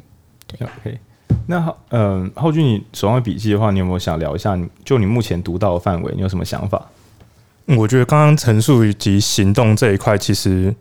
[0.46, 1.00] 对，OK。
[1.46, 4.58] 那，嗯，浩俊，你手上笔记的话，你有没有想聊一下？
[4.84, 6.86] 就你目前读到的范围，你有什么想法？
[7.66, 10.74] 我觉得刚刚陈述及行动这一块，其实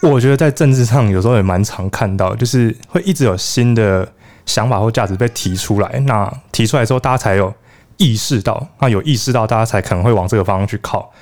[0.00, 4.10] 我觉得在政治上有时候也蛮常看到，就是会一直有新的
[4.46, 5.98] 想法或价值被提出来。
[6.06, 7.52] 那提出来之后，大家才有
[7.96, 11.12] 意识到，那有意识到，大家才可能会往这个方向去靠。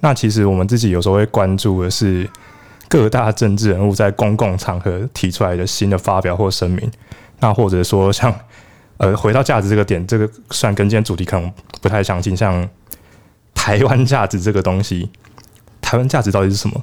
[0.00, 2.28] 那其实我们自己有时候会关注的是
[2.88, 6.90] 各大政治人物在公共场合提出来的新的发表或声明。
[7.40, 8.34] 那或者说像，
[8.98, 12.68] 呃，回到价值这个点，这个虽然跟今天主题可能不太相近，像
[13.60, 15.10] 台湾价值这个东西，
[15.82, 16.82] 台湾价值到底是什么？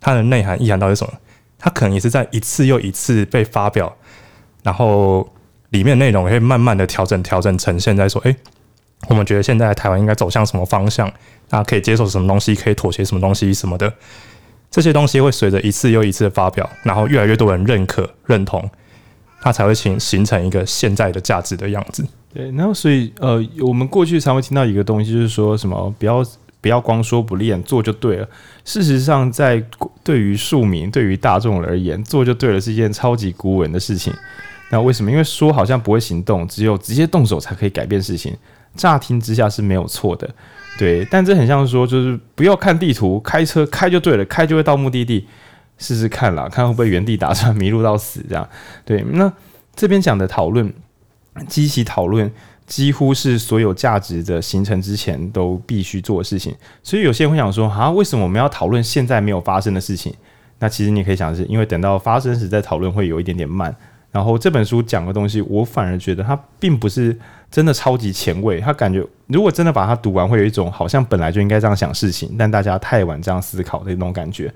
[0.00, 1.12] 它的内涵意涵到底是什么？
[1.56, 3.96] 它可能也是在一次又一次被发表，
[4.64, 5.32] 然后
[5.70, 8.36] 里面内容会慢慢的调整调整成现在说，哎，
[9.06, 11.08] 我们觉得现在台湾应该走向什么方向？
[11.48, 12.56] 大家可以接受什么东西？
[12.56, 13.54] 可以妥协什么东西？
[13.54, 13.92] 什么的？
[14.68, 18.68] 这些东西会随着一次又一次的发表，然后越来越多人认可认同。
[19.40, 22.04] 它才会形形成一个现在的价值的样子。
[22.36, 26.22] 对，然后所以呃，我们过去常会听到一个东西，就是说什么不要
[26.60, 28.28] 不要光说不练，做就对了。
[28.62, 29.64] 事实上，在
[30.04, 34.12] 对于庶民、对于大众而言，做就对了是一件超级孤稳的事情。
[34.70, 35.10] 那为什么？
[35.10, 38.36] 因为说好像不会行动，只有直接动手才可以改变事情。
[38.74, 40.28] 乍听之下是没有错的，
[40.78, 41.06] 对。
[41.10, 45.26] 但这很像说，就是不要看地图，开车开就对了，开就会到目的地。
[45.78, 48.48] 试试看啦，看会不会原地打转，迷路到死这样。
[48.84, 49.32] 对，那
[49.74, 50.72] 这边讲的讨论，
[51.48, 52.30] 激起讨论，
[52.66, 56.54] 几乎是所有价值的形成之前都必须做的事情。
[56.82, 60.14] 所以有些人会想说，啊，为什么我们要讨论现在没有发生的事情？
[60.58, 63.74] 那其实你可以想的是，因为等到发生时再讨论会有一点点慢。
[64.10, 67.14] 然后这本书讲的东西，我反而觉得它并不是
[67.50, 68.58] 真的超级前卫。
[68.58, 74.50] 他感觉如果真的把它读完，会有一种好像本来就应该这样想事情，但大家太晚这样思考的那种感觉。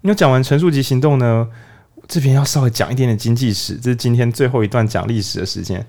[0.00, 1.46] 那讲完陈述及行动呢，
[2.08, 5.84] 这边要稍微讲一点点经济史，这是今天最后一段讲历史的时间。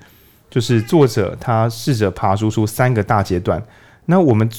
[0.49, 3.62] 就是作者他试着爬梳出三个大阶段。
[4.05, 4.49] 那我们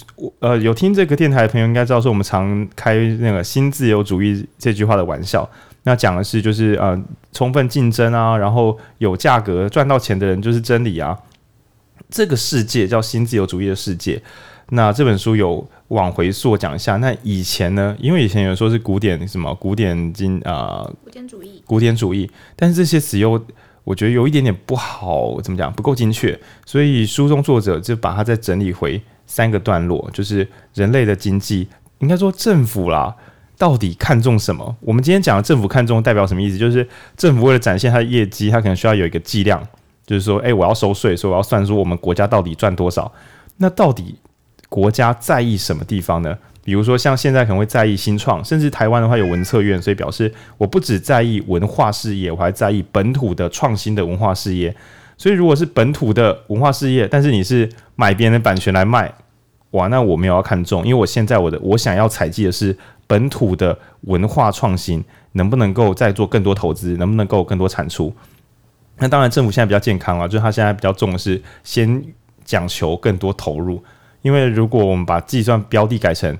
[0.41, 5.49] 呃有听这个电台的朋友应该知道，说我们常开那个新自由主义这句话的玩笑。
[5.85, 11.17] 那讲的是就是呃充分竞争啊，然后有价格赚到钱的人就是真理啊。
[12.11, 14.21] 这个世界叫新自由主义的世界。
[14.71, 17.97] 那这本书有往回溯讲一下，那以前呢？
[17.99, 23.43] 因为以前有人说是古典什么古典经啊，呃、古典主义，古典主义，但是这些词又
[23.89, 25.73] 我觉得有一点点不好，怎么讲？
[25.73, 31.67] 不够精确，所以书中作者就把它再整理回三个段落，就是人类的经济，
[32.01, 33.17] 应该说政府啦，
[33.57, 34.77] 到底看重什么？
[34.81, 36.59] 我们今天讲的政府看重代表什么意思？
[36.59, 39.67] 就是政府为了展现它的业绩，它可能需要有一个计量，
[40.07, 43.11] 就是说，哎，我要收税，所以我要算出我们国家到底赚多少。
[43.57, 44.17] 那到底？
[44.71, 46.37] 国家在意什么地方呢？
[46.69, 54.77] 比如说，像现在可能会在意新创，甚至台湾的话有文策院，所以表示我不只在意文化事业，我还在意本土的创新的文化事业。
[55.17, 59.11] 所以，如果是本土的文化事业，但是你是买别人的版权来卖，
[59.71, 62.77] 哇，那我没有要看重，因为我现在我的我想要采集的是
[63.07, 65.03] 本土的文化创新，
[65.33, 68.13] 能不能够再做更多投资，能不能够更多产出？
[68.99, 72.05] 那当然，政府现在比较健康了，就是他现在比较重视先
[72.45, 73.83] 讲求更多投入，
[74.21, 76.37] 因为如果我们把计算标的改成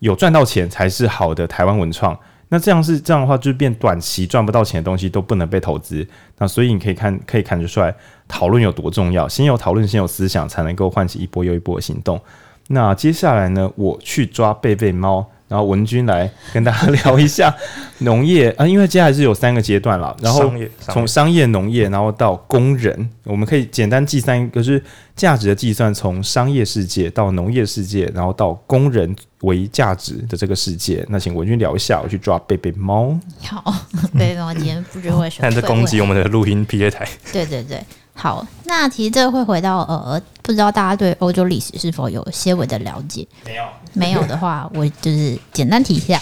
[0.00, 6.06] 有赚到钱才是好的台湾文创，那这样是这样的话，就变短期赚不到钱的东西都不能被投资。
[6.38, 7.94] 那所以你可以看，可以看得出来，
[8.26, 9.28] 讨论有多重要。
[9.28, 12.20] 先有讨论，先有思想，才能够唤起一波又一波的行动。
[12.68, 15.26] 那接下来呢，我去抓贝贝猫。
[15.48, 17.54] 然后文君来跟大家聊一下
[18.00, 24.82] 农业啊，因为接下来是有三个阶段了，然后从商业农业，然后到工人，我们可以简单计三个，就是
[25.16, 31.04] 价值的计算，从商业世界到农业世界，然后到工人为价值的这个世界。
[31.08, 33.18] 那请文君聊一下，我去抓贝贝猫。
[33.42, 33.74] 好，
[34.12, 37.08] 贝贝猫今天不知为什么， 看这攻击我们的录音 PA 台。
[37.32, 37.82] 对对对。
[38.20, 43.24] 好，那其实这个会回到呃，不知道大家对欧洲历史是否有些微的了解？
[43.44, 46.20] 没有，没有的话，我就是简单提一下。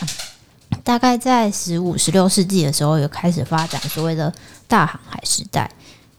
[0.85, 4.31] 大概在十五、十六世纪的时候，有开始发展所谓的
[4.69, 5.71] 大航海时代。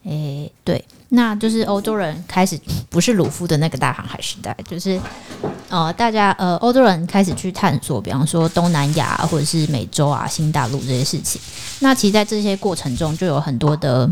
[0.04, 2.60] 诶，对，那就是欧洲人开始
[2.90, 5.00] 不是鲁夫的那个大航海时代，就是
[5.70, 11.40] 呃，大家呃，欧洲人开始去探索，比方说东南亚或者是美洲啊、新大陆这些事情。
[11.82, 14.10] 那其实，在这些过程中，就有很多的。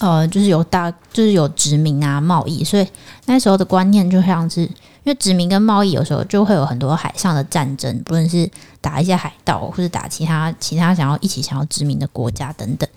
[0.00, 2.88] 呃，就是有大，就是有殖民啊，贸易，所以
[3.26, 4.70] 那时候的观念就像是，因
[5.04, 12.88] 为殖民跟贸易有时候就会有很多海上的战争，不论是打一些海盗，或者打其他其他想要一起想要殖民的国家等等。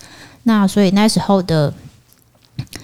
[0.44, 1.74] 那所以那时候的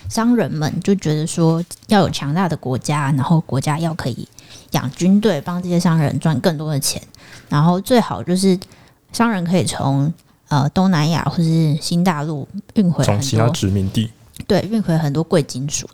[0.10, 4.28] 商人们就觉得说，要有强大的国家，然后国家要可以
[4.72, 7.02] 养军队，帮这些商人赚更多的钱，
[7.48, 8.60] 然后最好就是
[9.14, 10.14] 商人可以从。
[10.50, 14.12] 呃，东南亚或是新大陆运回从其他殖民地，
[14.48, 15.88] 对，运回很多贵金属，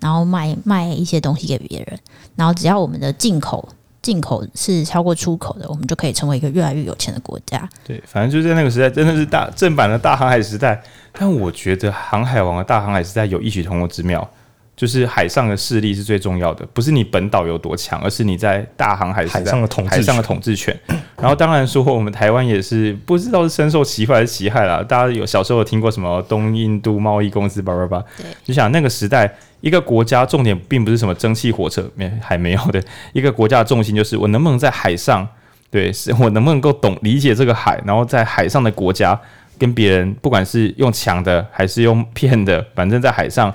[0.00, 1.98] 然后卖卖一些东西给别人，
[2.36, 3.68] 然后只要我们的进口
[4.00, 7.68] 进口是超过出口的，我们就可以成为一个越来越有钱的国家。
[7.84, 10.80] 对，反正就在那个时代，真的是大正版的大航海时代。
[11.18, 14.30] 但我觉得航海王的大航海时代有异曲同工之妙。
[14.76, 20.78] 就是海上的势力是最重要的，不是你本岛有多强，而是你在大航海海上的统海上的统治权。
[21.16, 24.84] 然后当然说，我们台湾也是不知道是深受其害还是其害啦。
[24.86, 28.04] 大家有小时候有听过什么东印度贸易公司叭叭叭？
[28.18, 32.82] 对，你想那个时代，一个国家重点并不是什么蒸汽火车，没还没有的。
[33.14, 35.26] 一个国家的重心就是我能不能在海上，
[35.70, 39.18] 对，是我能不能够懂理解这个海，然后在海上的国家
[39.58, 43.50] 跟别人，不管是用抢的还是用骗的，反正在海上。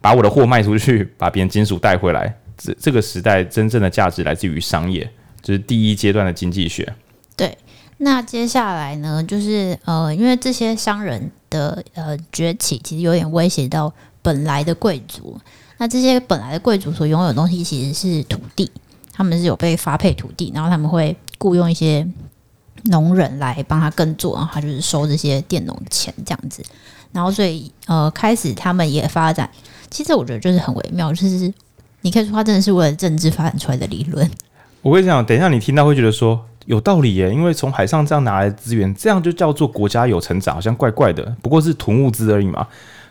[0.00, 2.38] 把我的货卖出去，把别人金属带回来。
[2.56, 5.08] 这这个时代真正的价值来自于商业，
[5.40, 6.92] 就是第一阶段的经济学。
[7.36, 7.56] 对，
[7.98, 15.40] 那接下来呢，就是呃，因为这些商人的呃崛起，其实有点威胁到本来的贵族。
[15.76, 18.68] 那这些本来的贵族所拥有的东西其实是土地，
[19.12, 22.04] 他们是有被发配土地，然后他们会雇佣一些
[22.86, 26.60] 农人来帮他耕作，然后他就是收这些佃农的钱这样子。
[27.18, 29.50] 然后所以呃，开始他们也发展。
[29.90, 31.52] 其实我觉得就是很微妙，就是
[32.02, 34.30] 你可以说它真的是为了政治发展出来的理论。
[34.82, 41.24] 我会讲，等一下你听到会觉得说有道理耶，因为从海上这样拿来资源，这样就叫做国家有成长，好像怪怪的。
[41.42, 42.64] 不过是囤物资而已嘛。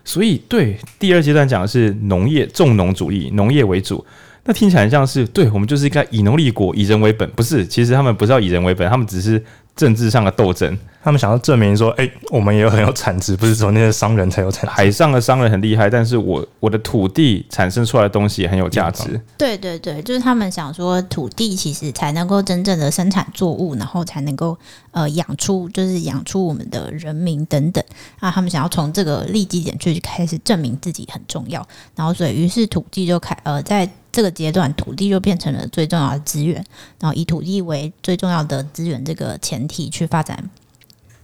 [0.06, 4.06] 所以对第二阶段讲的是农业重农主义，农业为主。
[4.48, 7.30] 那听起来像是对我们就是应该以农立国，以人为本。
[7.32, 9.44] 不是，其实他们不是要以人为本，他们只是
[9.76, 10.76] 政治上的斗争。
[11.04, 14.70] 他们想要证明说，哎、欸，我们也有很有产值，不是说那些商人才有产值。
[14.70, 19.20] 海上的商人很厉害，但是我我的土地产生出来的东西也很有价值。
[19.38, 24.58] 对对对，就是他们想说，土地其实才能够真正的生产作物，然后才能够
[24.92, 27.84] 呃养出，就是养出我们的人民等等。
[28.20, 36.56] 啊，他们想要从这个利基点去开始证明自己很重要，然后所以于是土地就开呃在这个阶段，土地就变成了最重要的资源，
[37.00, 40.50] 然后以土地为最重要的资源这个前提去发展。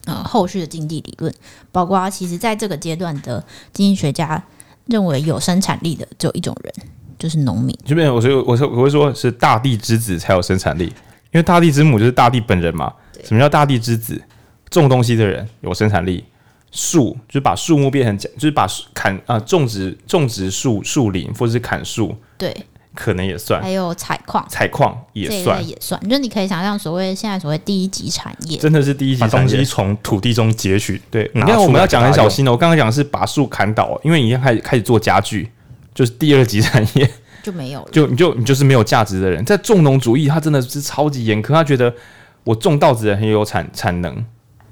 [0.06, 1.34] 呃，后续的经济理论，
[1.71, 4.43] 包括其实在这个阶段的经济学家
[4.86, 6.71] 认为有生产力的只有一种人，
[7.17, 7.75] 就是农民。
[7.84, 10.93] 这边我说，我说我会说是大地之子才有生产力，因
[11.32, 12.93] 为大地之母就是大地本人嘛。
[13.23, 14.21] 什么叫大地之子？
[14.69, 16.23] 种东西的人有生产力，
[16.69, 22.15] 树就是把树木变成，就是把砍啊种植种植树树林或者是砍树。
[22.38, 22.56] 对。
[22.95, 25.99] 可能也算，还有采矿，采矿也算，也算。
[26.07, 31.01] 就你可以想象，所谓现在所谓第一级产业，真的是第一级产业，把东西从土地中截取。
[31.09, 32.51] 对，你看我们要讲很小心哦。
[32.51, 35.49] 我刚刚讲的是把树砍倒，因为你已经开始开始做家具，
[35.93, 37.09] 就是第二级产业
[37.41, 39.43] 就没有了，就你就你就是没有价值的人。
[39.43, 41.93] 在重农主义，他真的是超级严苛，他觉得
[42.43, 44.24] 我种稻子的人很有产产能，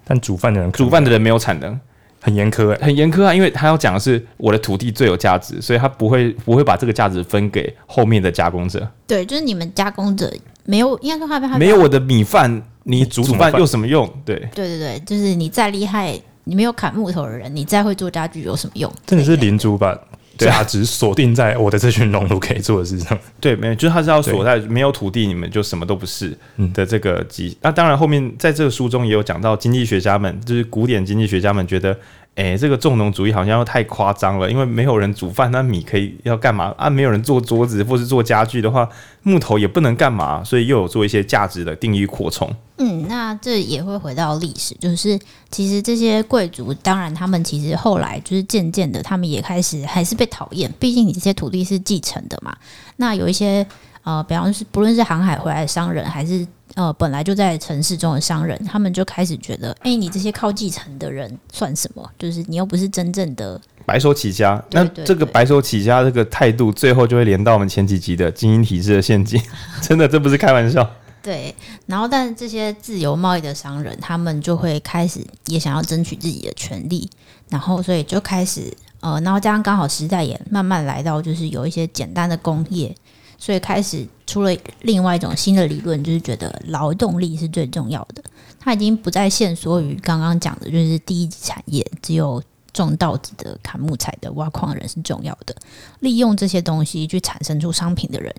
[0.06, 1.80] 但煮饭的人煮饭的人没有产能。
[2.22, 8.88] 很严苛很严苛啊，因为他要讲的是我的土地最有价值，所以他不会不会把这个价值分给后面的加工者。
[9.08, 10.32] 对，就是你们加工者
[10.66, 14.08] 没有，应该说他没有我的米饭，你煮煮饭有什么用？
[14.24, 18.92] 对，对对对，就是你再厉害，你没有砍木头的人，你再会做家具有什么用？
[19.06, 20.00] 真的是领主吧。
[20.46, 23.18] 价值锁定在我的这群农奴可以做的事上。
[23.40, 26.38] 对，没有，就是他是要锁在没有土地，你们就什么都不是
[26.74, 27.58] 的这个基。
[27.62, 31.98] 那当然，后面在这个书中也有讲到，经济学家们就是古典经济学家们觉得。
[32.34, 36.90] 哎、这个重农主义好像又太夸张了，因为没有人煮饭，那米可以要干嘛啊？
[36.90, 38.88] 没有人做桌子或是做家具的话，
[39.22, 42.50] 木头也不能干嘛，所以又有做一些价值的定义扩充。
[42.78, 45.20] 嗯，那这也会回到历史，就是
[45.52, 52.56] 其实这些贵族，当然他们其实后来就是渐渐的，他们也开始还是被讨厌，毕竟你这些土地是继承的嘛。
[52.96, 53.64] 那有一些
[54.04, 62.10] 呃，比方是不论是航海回来的商人，还是呃，本来就在城市中的商人，他们就开始觉得，哎、欸，你这些靠继承的人算什么？
[62.18, 64.64] 就是你又不是真正的白手起家。
[64.72, 69.42] 那这个白手起家这个态度，最后就会连到我们前几集的精英体制的陷阱。
[69.84, 70.90] 真的，这不是开玩笑。
[71.22, 71.54] 对。
[71.88, 77.10] 然后，但是这些自由贸易的商人，他们就会开始也想要争取自己的权利，
[77.50, 82.96] 然后所以就开始呃，然后加上刚好时代也慢慢来到，就是有一些简单的工业。
[83.42, 88.24] 所以开始出了另外一种新的理论，就是觉得劳动力是最重要的。
[88.60, 92.40] 它已经不再限缩于刚刚讲的，就是第一级产业，只有
[92.72, 95.56] 种稻子的、砍木材的、挖矿的人是重要的。
[96.02, 98.32] 利用这些东西去产生出商品的人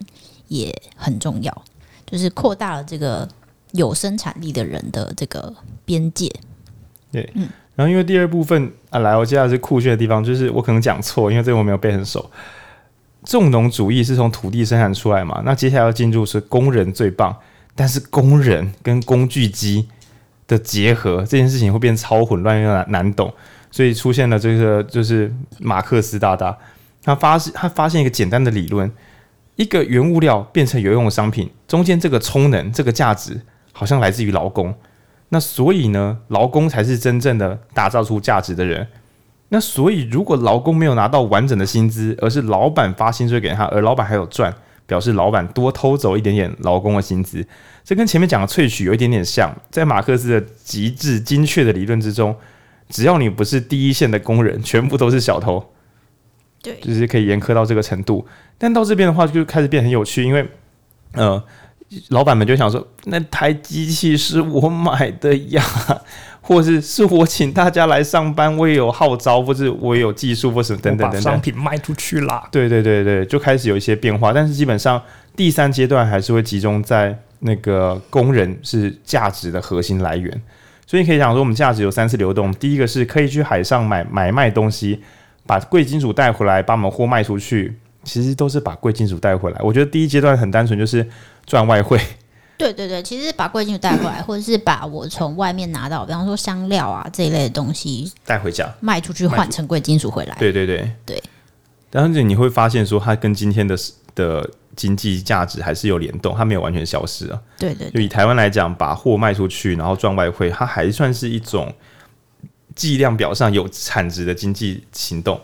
[0.47, 1.65] 也很重要，
[2.07, 3.29] 就是扩大了这个
[3.73, 5.53] 有生产力的人的这个
[5.85, 6.33] 边界。
[7.11, 7.49] 对，嗯。
[7.75, 12.31] 然后因为第二部分啊，来，我接下来是酷炫的地方，就是我可能讲错，因为这个我没有背很熟。
[13.25, 15.43] 重农主义是从土地生产出来嘛？
[15.45, 17.37] 那接下来要进入是工人最棒，
[17.75, 19.89] 但是工人跟工具机
[20.49, 23.33] 的结合这件事情会变超混乱又难难懂，
[23.71, 26.57] 所以出现了这个就是马克思大大，
[27.05, 28.91] 他发现他发现一个简单的理论，
[29.57, 33.41] 一个原物料变成有用的商品，中间这个充能这个价值
[33.73, 34.75] 好像来自于劳工，
[35.29, 38.87] 那所以呢，劳工才是真正的打造出价值的人。
[39.55, 44.51] 那所以，如果劳工没有拿到完整的薪资，而是老板发薪水给他，而老板还有赚，
[44.87, 47.47] 表示老板多偷走一点点劳工的薪资，
[47.85, 49.55] 这跟前面讲的萃取有一点点像。
[49.71, 52.35] 在马克思的极致精确的理论之中，
[52.89, 55.63] 只要你不是第一线的工人，全部都是小偷。
[56.63, 58.27] 对，就是可以严苛到这个程度。
[58.57, 60.49] 但到这边的话，就开始变很有趣，因为，
[61.13, 61.45] 呃，
[62.09, 65.63] 老板们就想说，那台机器是我买的呀。
[66.45, 72.49] 或是是我请大家来上班，我也有号召，或是我也有技术，或什么等等等等，商品卖出去啦。
[72.51, 74.33] 对对对对，就开始有一些变化。
[74.33, 75.01] 但是基本上
[75.37, 80.43] 第三阶段还是会集中在那个工人是价值的核心来源。
[80.85, 82.53] 所以你可以想说，我们价值有三次流动。
[82.55, 85.01] 第一个是可以去海上买买卖东西，
[85.47, 89.61] 把贵金属带回来，把我们货卖出去，其实都是把贵金属带回来。
[89.63, 91.09] 我觉得第一阶段很单纯，就是
[91.47, 92.01] 赚外汇。
[92.59, 100.37] 对对对，其实把贵金属带回来，或者是把我从外面拿到，比方说香料啊这一类的东西带回家卖出去，换成贵金属回来。
[100.39, 101.21] 对对对对，
[101.91, 103.77] 但是你会发现说，它跟今天的
[104.15, 107.41] 的经济价值还是有联动，它没有完全消失啊。
[107.59, 111.73] 对对，就以台湾来讲，把货卖出去，然后赚外汇，它还算是一种
[112.77, 115.41] 计量表上有产值的经济行动。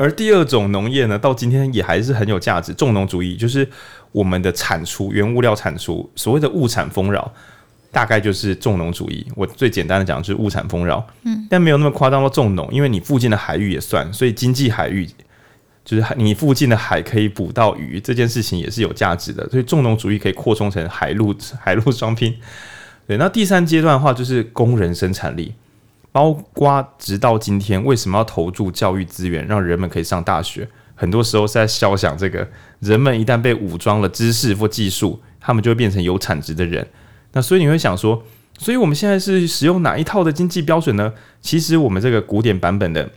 [0.00, 3.68] 而第二种农业呢，到今天也还是很有价值，重农主义就是。
[4.12, 7.32] 我们的产出、原物料产出，所谓的物产丰饶，
[7.92, 9.24] 大概就是重农主义。
[9.36, 15.08] 我最简单的讲就是物产丰饶，嗯，但没有那么夸张到重农，因为你附近的海域也算，所以经济海域
[15.84, 19.48] 就是你附近的海可以捕到鱼，这件事情也是有价值的。
[19.48, 22.34] 所以重农主义可以扩充成海陆海陆双拼。
[23.06, 25.54] 对，那第三阶段的话就是工人生产力，
[26.12, 30.68] 包括直到今天，为什么要投注教育资源，让人们可以上大学？
[30.94, 32.46] 很多时候是在消想这个，
[32.80, 36.86] 人们一旦被武装了知识或技术，他们就会变成有产值的人。
[37.32, 38.22] 那所以你会想说，
[38.58, 41.14] 所以我们现在是使用哪一套的经济标准呢？
[41.40, 43.08] 其实我们这个古典版本的，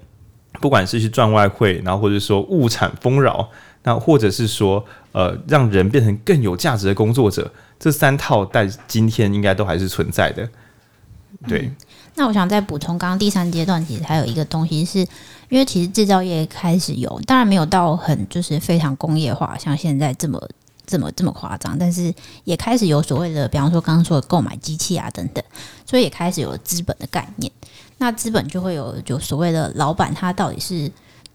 [0.62, 3.50] 不管是去赚外汇，然后或者说物产丰饶，
[3.84, 10.48] 那或者是说呃让人变成更有价值的工作者，这三套在今天应该都还是存在的。
[11.50, 11.70] 对。
[12.16, 15.00] 那我想再补充，刚刚第三阶段其实还有一个东西是，
[15.50, 20.40] 因为其实制造业开始有，当然没有到很就是非常工业化，像现在这么
[20.86, 25.44] 这么这么夸张，但是也开始有所谓的，比方说刚刚说的购买机器啊等等，
[25.86, 27.52] 所以也开始有资本的概念。
[27.98, 30.92] 那资本就会有就所谓的老板，他到底是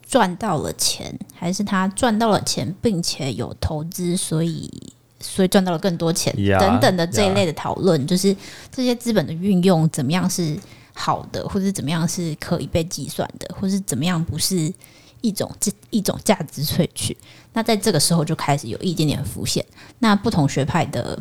[0.06, 4.87] 赚到了钱，还是他赚到了钱，并且有投资，所以。
[5.20, 8.34] 所以赚到了更多钱，等等的这一类的讨论，就是
[8.70, 10.56] 这些资本的运用怎么样是
[10.94, 14.72] 好的，或者怎么样是可以被计算的，或是怎么样不是
[15.20, 17.16] 一种这一种价值萃取。
[17.52, 19.64] 那在这个时候就开始有一点点浮现。
[19.98, 21.20] 那不同学派的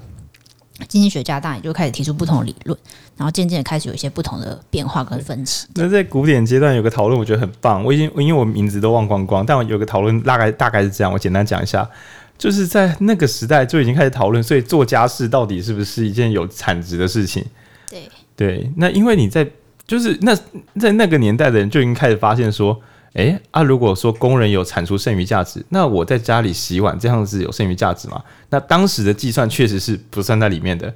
[0.88, 2.78] 经济学家当然也就开始提出不同的理论，
[3.16, 5.68] 然后渐渐开始有一些不同的变化跟分歧。
[5.74, 7.84] 那在古典阶段有个讨论，我觉得很棒。
[7.84, 11.90] 我已经因为我名字都忘光光，但我有个讨论大概大概是这样，我简单讲一下。
[12.38, 17.44] 就是在那个时代就已经开始讨论，所以做家事到底是不是一件有产值的事情？
[17.90, 19.50] 对对，那因为你在
[19.88, 20.36] 就是那
[20.80, 22.80] 在那个年代的人就已经开始发现说，
[23.14, 28.22] 哎啊，如果说工人有产出剩余价值，那我在家里洗碗这样子有剩余价值吗？
[28.52, 30.94] 那当时的计算确实是不算在里面的。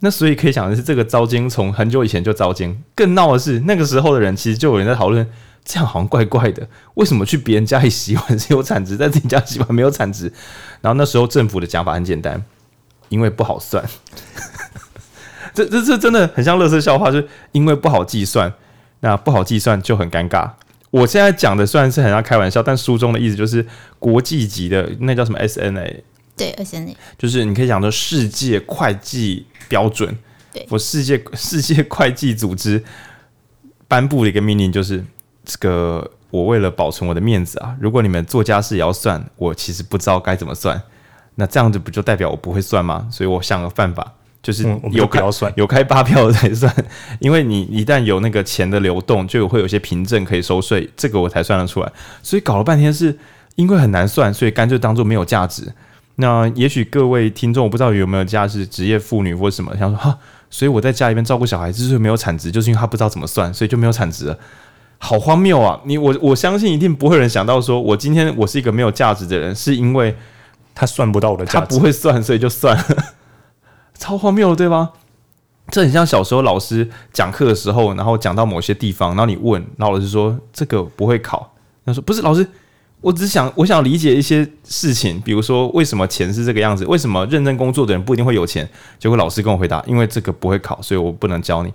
[0.00, 2.78] 那所以可以想的是，这个糟金从很久以前就糟金。
[2.94, 5.26] 更闹的是，那个时候的人其实就有人在讨论。
[5.66, 10.32] 这样好像怪怪的，为什么去别人家里洗碗是有产值，在自己家洗碗没有产值？
[10.80, 12.40] 然后那时候政府的讲法很简单，
[13.08, 13.84] 因为不好算。
[15.52, 18.52] 这这这真的很像乐色笑话，就是因为不好计算，
[19.00, 20.48] 那不好计算就很尴尬。
[20.92, 23.66] 我现在讲的虽然是很像开玩笑，但书中的意思就是
[23.98, 26.02] 国际级的那叫什么 SNA？
[26.36, 30.16] 对，SNA 就是你可以讲说世界会计标准，
[30.52, 32.84] 对，我世界世界会计组织
[33.88, 35.04] 颁布的一个命令就是。
[35.46, 40.78] 这个我为了保存我的面子啊，如果你们做家事也要算，我其实不知道该怎么算。
[41.36, 43.06] 那这样子不就代表我不会算吗？
[43.10, 46.74] 所以我想个办法，就是有开、嗯、有开发票才算，
[47.20, 51.92] 因为你一旦有那个钱的流动，就会有些凭证可以收税，这个我才算得出来。
[52.22, 53.16] 所以搞了半天是
[53.54, 55.70] 因为很难算，所以干脆当做没有价值。
[56.16, 60.18] 那也许各位听众，我不知道有没有家是职业妇女或什么，想说哈，
[60.48, 64.38] 所以我在家里面照顾小孩子就是没有产值，就是因为他不知道怎么算，所以就没有产值了。
[64.98, 65.78] 好荒谬啊！
[65.84, 70.14] 你我我相信一定不会有人想到说，我今天我是一个没有价值的人，是因为
[70.74, 72.84] 他算不到我的价值，他不会算，所以就算了，
[73.98, 74.92] 超荒谬的，对吧？
[75.70, 81.52] 这很像小时候老师讲课的时候，然后讲到某些地方，然后你问，然后老师说这个不会考，
[81.84, 82.46] 他说不是老师，
[83.00, 88.68] 我只想我想理解一些事情，比如说为什么钱是这个样子，为什么认真工作的人不一定会有钱？
[88.98, 91.72] 结果老师跟我回答，因为这个不会考，所以我不能教你。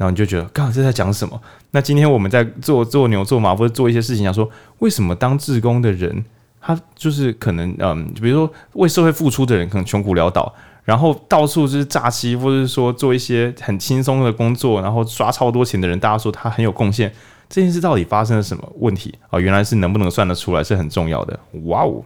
[0.00, 1.38] 然后你就觉得，刚刚这在讲什么？
[1.72, 4.48] 那今天我们在做做牛做马，或者做一些事情，想说
[4.78, 6.24] 为什么当志工的人，
[6.58, 10.50] 他就是可能，嗯，比如说为社会付出的人，可能穷苦潦倒，
[10.84, 17.12] 然后到处就是诈欺，或者是说做一些很轻松的工作，然后刷超多钱的人，大家说他很有贡献，
[17.50, 19.38] 这件事到底发生了什么问题啊？
[19.38, 21.38] 原来是能不能算得出来是很重要的。
[21.66, 22.02] 哇哦！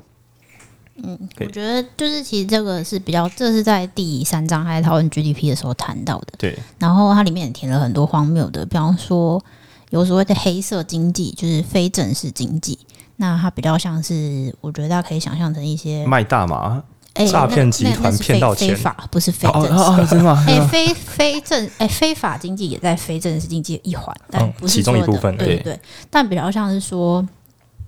[1.02, 6.28] 嗯，我觉得就是其实这个是比较，这是在第三章还在讨论 GDP 的时候谈到的。
[6.38, 9.42] 对，然后它里面也填了很多荒谬的，比方说
[9.90, 12.78] 有所谓的黑色经济，就是非正式经济。
[13.16, 16.80] 那它比较像是，我觉得大家可以想象成一些卖大麻、
[17.14, 20.44] 欸、诈骗集团骗到钱，非法不是非正式，哦哦、真的吗？
[20.46, 25.36] 哎、欸，非非正哎、欸，非法经济也在非正式经济一环，但不是其中一部分。
[25.36, 27.26] 对对对，但比较像是说。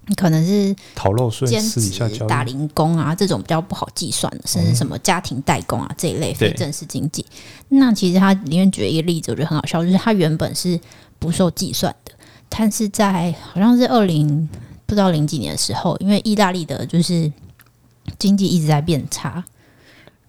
[0.09, 7.27] 你可能是逃漏税、兼职、打零工啊，这种比较不好计算的，甚至什么家庭代工啊这一类非正式经济。
[7.71, 10.79] 那其实他里面举了一个例子，我觉得很好笑，就是他原本是
[11.19, 12.13] 不受计算的，
[12.49, 14.49] 但是在好像是二零
[14.87, 17.33] 不知道零几年的时候，因为意大利的就是
[18.17, 19.43] 经济一直在变差，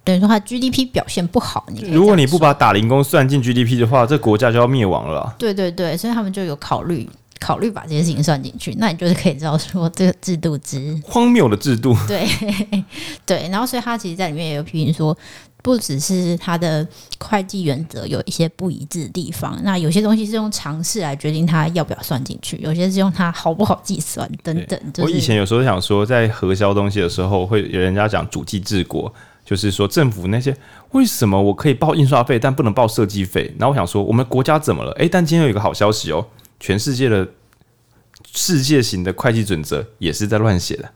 [0.03, 1.67] 等于说它 GDP 表现不好。
[1.69, 5.35] 你如果你不把打零工算进 GDP 的话，这国家就要灭亡了。
[5.37, 7.07] 对对对，所以他们就有考虑。
[7.39, 11.95] 考虑把这些事情算进去，那你就是可以知道说这个制度之荒谬的制度。
[12.07, 12.27] 对
[13.25, 15.15] 对，然后所以他其实在里面也有批评说，
[15.61, 16.87] 不只是他的
[17.19, 24.79] 会计原则有一些不一致的地方，那有些东西是用尝试来决定他要不要算进去，有些是用他好不好计算等等。
[24.93, 29.13] 就是、我以前有时候想说，在核销东西的时候，会有人家讲主计治国，
[29.45, 30.55] 就是说政府那些
[30.91, 33.53] 为什么我可以报印刷费，但不能报设计费？
[33.59, 34.91] 然后我想说，我们国家怎么了？
[34.93, 36.25] 诶，但今天有一个好消息哦。
[36.59, 37.27] 全世界的
[38.33, 40.89] 世界型的会计准则也是在乱写的。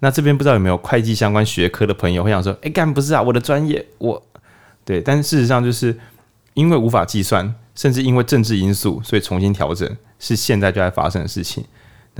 [0.00, 4.22] 那这边不知道有没有会计相关学科的朋友会想说：“哎，干不是啊，我的专业我
[4.84, 5.98] 对。”但事实上就是
[6.54, 11.64] 因为无法计算，甚至因为政治因素，所以重新调整是现在就在发生的事情。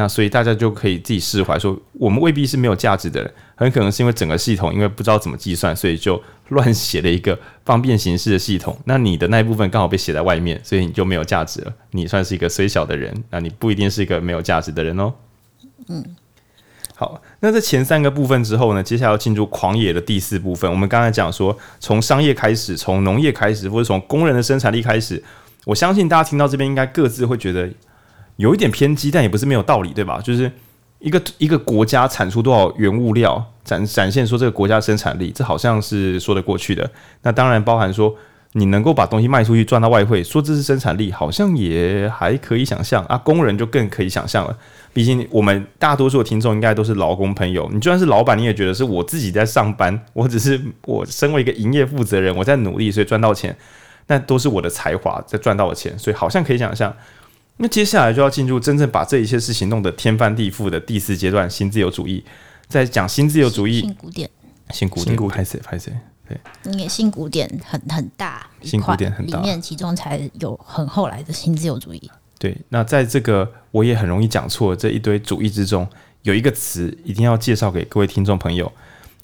[0.00, 8.78] 那所以大家就可以自己释怀，说我们未必是没有价值的人，很可能是因为整个系统因为不知道怎么计算，所以就乱写了一个方便形式的系统。
[8.84, 11.74] 那你的那一部分刚好被写在外面，所以你就没有价值了。
[11.90, 15.12] 你算是一个虽小的人，那你不一定是一个没有价值的人哦。
[15.88, 16.04] 嗯，
[16.94, 20.70] 好，那这前三个部分之后呢，接下来要进入狂野的第四部分。
[20.70, 25.20] 我们刚才讲说，从商业开始，从农业开始，或者从工人的生产力开始，
[25.64, 27.68] 我相信大家听到这边应该各自会觉得。
[28.38, 30.20] 有一点偏激，但也不是没有道理，对吧？
[30.22, 30.50] 就是
[31.00, 36.88] 一个一个国家产出多少原物料，展展现说这个国家生产力，这好像是说得过去的。
[37.22, 38.14] 那当然包含说
[38.52, 43.18] 你能够把东西卖出去赚到外汇，说这是生产力，好像也还可以想象啊。
[43.18, 44.56] 工人就更可以想象了，
[44.92, 47.68] 毕竟我们大多数的听众应该都是劳工朋友。
[47.72, 53.56] 你就算是老板，你也觉得是我自己在上班，我只是我身为一个营业负责人，我在努力，所以赚到钱，
[54.06, 56.94] 那都是我的才华在赚到的钱，所以好像可以想象。
[57.58, 62.24] 那接下来就要进入真正把这一切事情弄得天翻地覆的第四阶段——新自由主义。
[62.68, 64.30] 在讲新自由主义，新古典，
[64.70, 65.92] 新古典，拍谁拍谁？
[66.28, 66.38] 对，
[66.70, 72.10] 因为新古典很很大，新古典很大，里面其中才有很后来的新自由主义。
[72.38, 75.88] 对，那在这个我也很容易讲错这一堆主义之中，
[76.22, 78.70] 有一个词一定要介绍给各位听众朋友。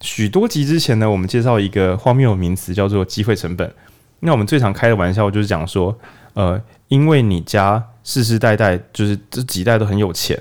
[0.00, 3.72] 许多集之前呢，我们介绍一个荒谬的名词，叫做机会成本。
[4.20, 5.96] 那我们最常开的玩笑就是讲说，
[6.32, 10.38] 呃，因为你家世世代代就是这几代都很有钱，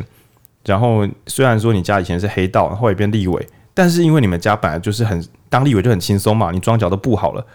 [0.65, 5.25] 然后虽然说你家以前是黑道，后来变立委，但是因为你们家本来就是很。
[5.53, 7.45] 当立委就很轻松嘛，你桩脚都布好了，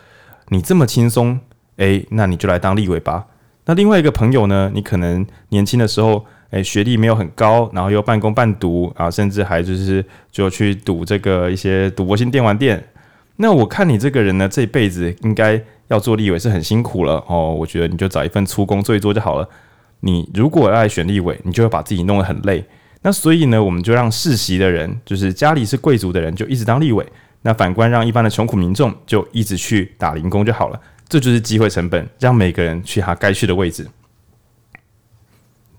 [0.50, 1.36] 你这么轻松，
[1.78, 3.26] 诶，那你就来当立委吧。
[3.64, 12.80] 那另外一个朋友呢，你可能年轻的时候，诶，学历没有很高，然后又半工半读啊，甚至还就是就去赌这个一些赌博性电玩店。
[13.38, 17.52] 那我看你这个人呢，这辈子应该要做立委是很辛苦了哦。
[17.52, 19.48] 我觉得你就找一份粗工做一做就好了。
[20.00, 22.64] 你如果要来选立委，你就会把自己弄得很累。
[23.02, 27.06] 那所以呢，我们就让世袭的人，就是家里是贵族的人，就一直当立委。
[27.42, 33.86] 那反观让一般的穷苦民众就一直去打零工就好了，这就是机会成本，让每个人去他该去的位置，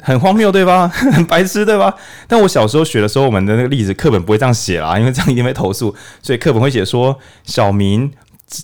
[0.02, 0.88] 很荒谬对吧？
[0.88, 1.94] 很 白痴对吧？
[2.28, 8.10] 但我小时候学的时候，我们的那个例子课本不会这样写啦，因为这样一定会投诉，所以课本会写说小明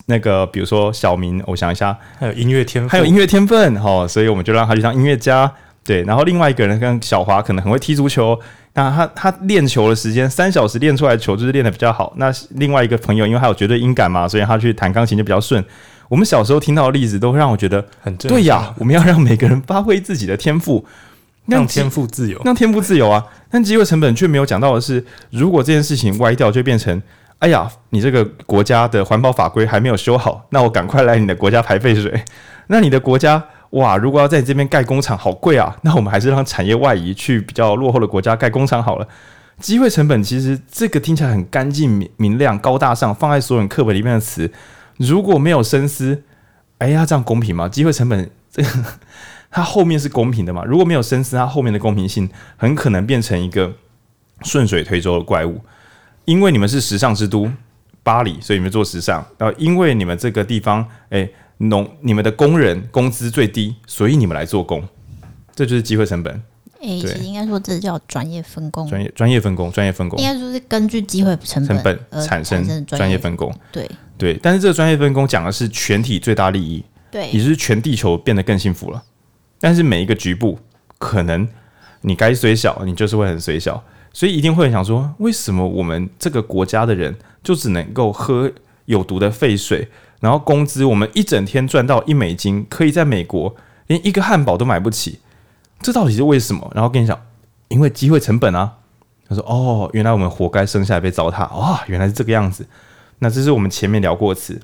[0.08, 5.52] 那个，比如说小明，我想一下，还有音乐天分，还有音乐天分，齁，所以我们就让他去当音乐家，
[5.84, 8.40] 对，然后另外一个人跟小华可能很会踢足球。
[8.74, 12.12] 那他他练球的时间三小时练出来的球就是练的比较好。
[12.18, 15.64] 那另外一个朋友，因为他有绝对音感嘛，所以他去弹钢琴就比较顺。
[16.10, 18.30] 我们小时候听到的例子都会让我觉得很正。
[18.30, 20.86] 对呀，我们要让每个人发挥自己的天赋，
[21.46, 23.26] 让天赋自由，让天赋自由啊！
[23.50, 27.02] 但机会成本却没有讲到的是，如果这件事情歪掉，就变成
[27.46, 32.24] 哎呀，你这个国家的环保法规还没有修好，那我赶快来你的国家排废水。
[32.66, 33.44] 那你的国家。
[33.72, 33.98] 哇！
[33.98, 35.76] 如果要在你这边盖工厂，好贵啊！
[35.84, 39.08] 那我们还是让产业外移去比较落后的国家盖工厂好了。
[39.60, 44.50] 机会成本其实这个听起来很干净明明亮、高大上，放在所有人课本里面的词，
[44.98, 46.24] 如果没有深思，
[46.78, 47.68] 哎呀，这样公平吗？
[47.68, 48.70] 机会成本这个
[49.52, 50.64] 它后面是公平的嘛？
[50.66, 53.74] 如果没有深思，它后面的公平性很可能变成一个
[54.44, 55.60] 顺水推舟的怪物。
[56.26, 57.50] 因为你们是时尚之都
[58.04, 59.26] 巴黎，所以你们做时尚。
[59.38, 61.30] 然后因为你们这个地方，哎。
[61.60, 64.84] 农，你们的工人工资最低，所以你们来做工，
[65.56, 66.34] 这就是机会成本。
[66.82, 68.86] 诶、欸，其实应该说这叫专业分工。
[68.90, 70.20] 专业专业分工，专业分工。
[70.20, 73.50] 应该说是根据机会成本，成本产生专业分工。
[73.72, 79.02] 对对，但是这个专业分工讲的是全体最大利益，对，也就是全地球变得更幸福了。
[79.58, 80.60] 但是每一个局部，
[80.98, 81.48] 可能
[82.02, 83.82] 你该虽小，你就是会很虽小，
[84.16, 87.14] 所以一定会想说，为什么我们这个国家的人
[87.44, 88.50] 就只能够喝
[88.86, 89.90] 有毒的废水？
[90.22, 93.54] 然后工资，我们一整天赚到一美金，可以在美国
[93.88, 95.20] 连一个汉堡都买不起，
[95.82, 96.72] 这到底是为什么？
[96.74, 97.20] 然后跟你讲，
[97.68, 98.76] 因为机会成本啊。
[99.28, 101.44] 他说：“哦，原来我们活该生下来被糟蹋。
[101.48, 102.66] 哦，原来是这个样子。
[103.20, 104.62] 那这是我们前面聊过词。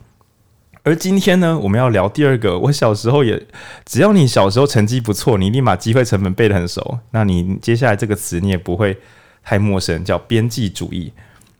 [0.84, 2.58] 而今天呢，我们要聊第二个。
[2.58, 3.46] 我小时候也，
[3.86, 8.98] 只要你小时候成绩不错，你立马机会成本背得很熟，那你接下来这个词你也不会
[9.44, 11.12] 太陌生，叫边际主义。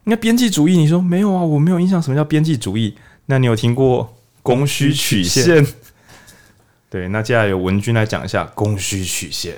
[0.04, 1.42] 那边际主义，你说没有啊？
[1.42, 4.12] 我没有印象，什么叫边际主义？”那你有听过
[4.42, 5.64] 供需曲线？
[6.90, 9.54] 对，那接下来由文君来讲一下供需曲线。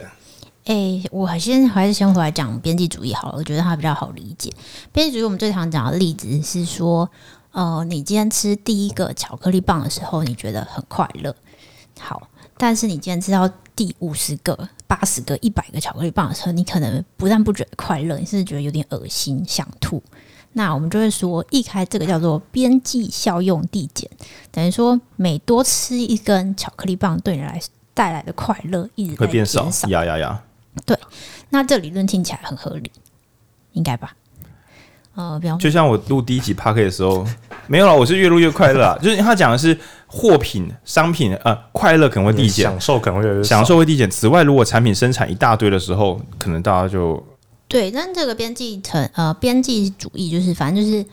[0.66, 4.53] 哎、欸，我先还是先回来讲边际主义好了，我觉得它比较好理解。
[4.93, 7.11] 边际主义我们最常讲的例子是说，
[7.53, 11.35] 呃，你今天吃第一个巧克力棒的时候，你觉得很快乐，
[11.99, 20.03] 好，但是你今天吃到第五十个、八十个、一百个巧克力棒的时候，你可能不但不觉得快乐，你甚至觉得有点恶心，想吐。
[20.53, 24.09] 那我们就会说，一开这个叫做边际效用递减，
[24.53, 27.61] 等于说每多吃一根巧克力棒，对你来
[27.93, 29.68] 带来的快乐一直会变少。
[29.89, 30.43] 呀呀呀！
[30.87, 30.97] 对，
[31.51, 32.91] 那这理论听起来很合理，
[33.72, 34.14] 应该吧？
[35.15, 37.25] 呃，比方，就像我录第一集 Podcast 的时候，
[37.67, 38.99] 没有了，我是越录越快乐啊。
[39.01, 44.11] 就是他讲的是货品、商品，呃，快乐可能会递减，享受可能会享受会递减。
[44.11, 47.23] 此外，如果产品生产一大堆的时候，可能大家就。
[47.67, 51.05] 对，但这个边际成呃边际主义就是，反正就是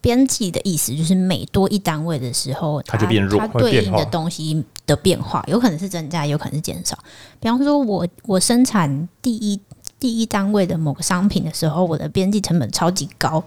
[0.00, 6.98] 边际的意思，就是每多一单位的时候，它，就变弱，它对应的东西的变化，有可能是增加，有可能是减少。
[7.38, 9.58] 比方说我，我我生产第一
[10.00, 13.44] 第一单位的某个商品的时候，我的边际成本超级高，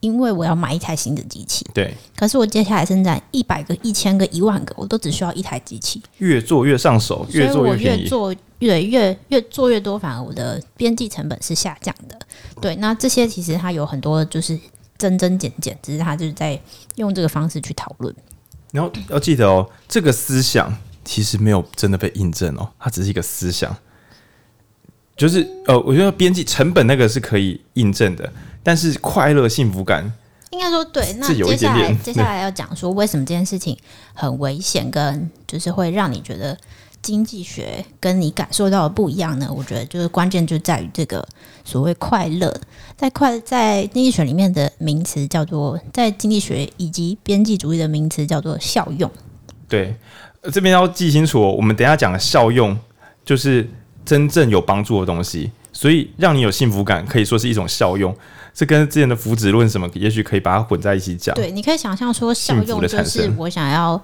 [0.00, 12.16] 因为我要买一台新的机器，对，可是我接下来生产一百个、一千个、一万个，我都只需要一台机器，越做越上手，越做越便宜，越做越越越做越多，反而我的边际成本是下降的。
[12.60, 14.56] 对，那这些其实它有很多就是
[14.96, 16.56] 增增减减，只是它就是在
[16.94, 18.14] 用这个方式去讨论。
[18.70, 20.72] 然后要记得哦，这个思想
[21.04, 23.76] 其实没有真的被印证哦，它只是一个思想。
[25.18, 30.10] 就是呃，我觉得边际成本那个是可以印证的，但是快乐幸福感
[30.50, 31.12] 应该说对。
[31.14, 33.76] 那接下来接下来要讲说为什么这件事情
[34.14, 36.56] 很危险，跟就是会让你觉得
[37.02, 39.52] 经济学跟你感受到的不一样呢？
[39.52, 41.26] 我觉得就是关键就在于这个
[41.64, 42.54] 所谓快乐，
[42.96, 49.10] 在快在经济学里面的名词叫做在经济学以及边际主义的名词叫做效用。
[49.68, 49.96] 对，
[50.52, 52.78] 这边要记清楚哦，我们等一下讲的效用
[53.24, 53.68] 就是。
[54.08, 58.16] 真正有帮助的东西，所以让你有幸福感，可以说是一种效用。
[58.54, 61.34] 这跟之前的福祉论什么，也许可以把它混在一起讲。
[61.34, 64.02] 对，你可以想象说，效用就是我想要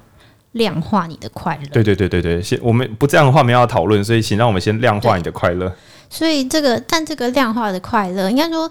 [0.53, 1.69] 量化你的快乐。
[1.73, 5.75] 对对对对对，先我们不这样的话，没有要讨论，所以请让我们先量化你的快乐。
[6.11, 8.71] 所以这个，但这个量化的快乐，应该说，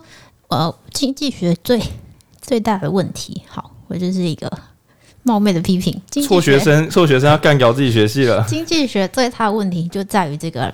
[0.50, 1.82] 呃，经济学最
[2.40, 4.50] 最大的问题，好，我就是一个
[5.24, 6.00] 冒昧的批评。
[6.26, 8.46] 错学生，错学生要干掉自己学系了。
[8.48, 10.74] 经济学最大的问题就在于这个。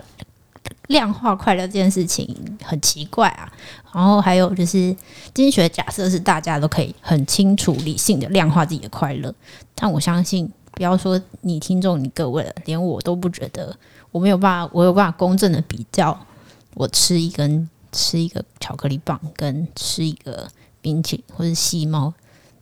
[0.89, 3.51] 量化快乐这件事情很奇怪啊，
[3.93, 4.95] 然后还有就是
[5.33, 9.33] 经济学假设是大家都可以很清楚理性的量化自己的快乐，
[9.75, 13.75] 但我相信不要说你听众你各位了，连我都不觉得
[14.11, 16.19] 我没有办法，我有办法公正的比较
[16.73, 20.47] 我吃一根吃一个巧克力棒跟吃一个
[20.81, 22.11] 冰淇淋或者吸猫。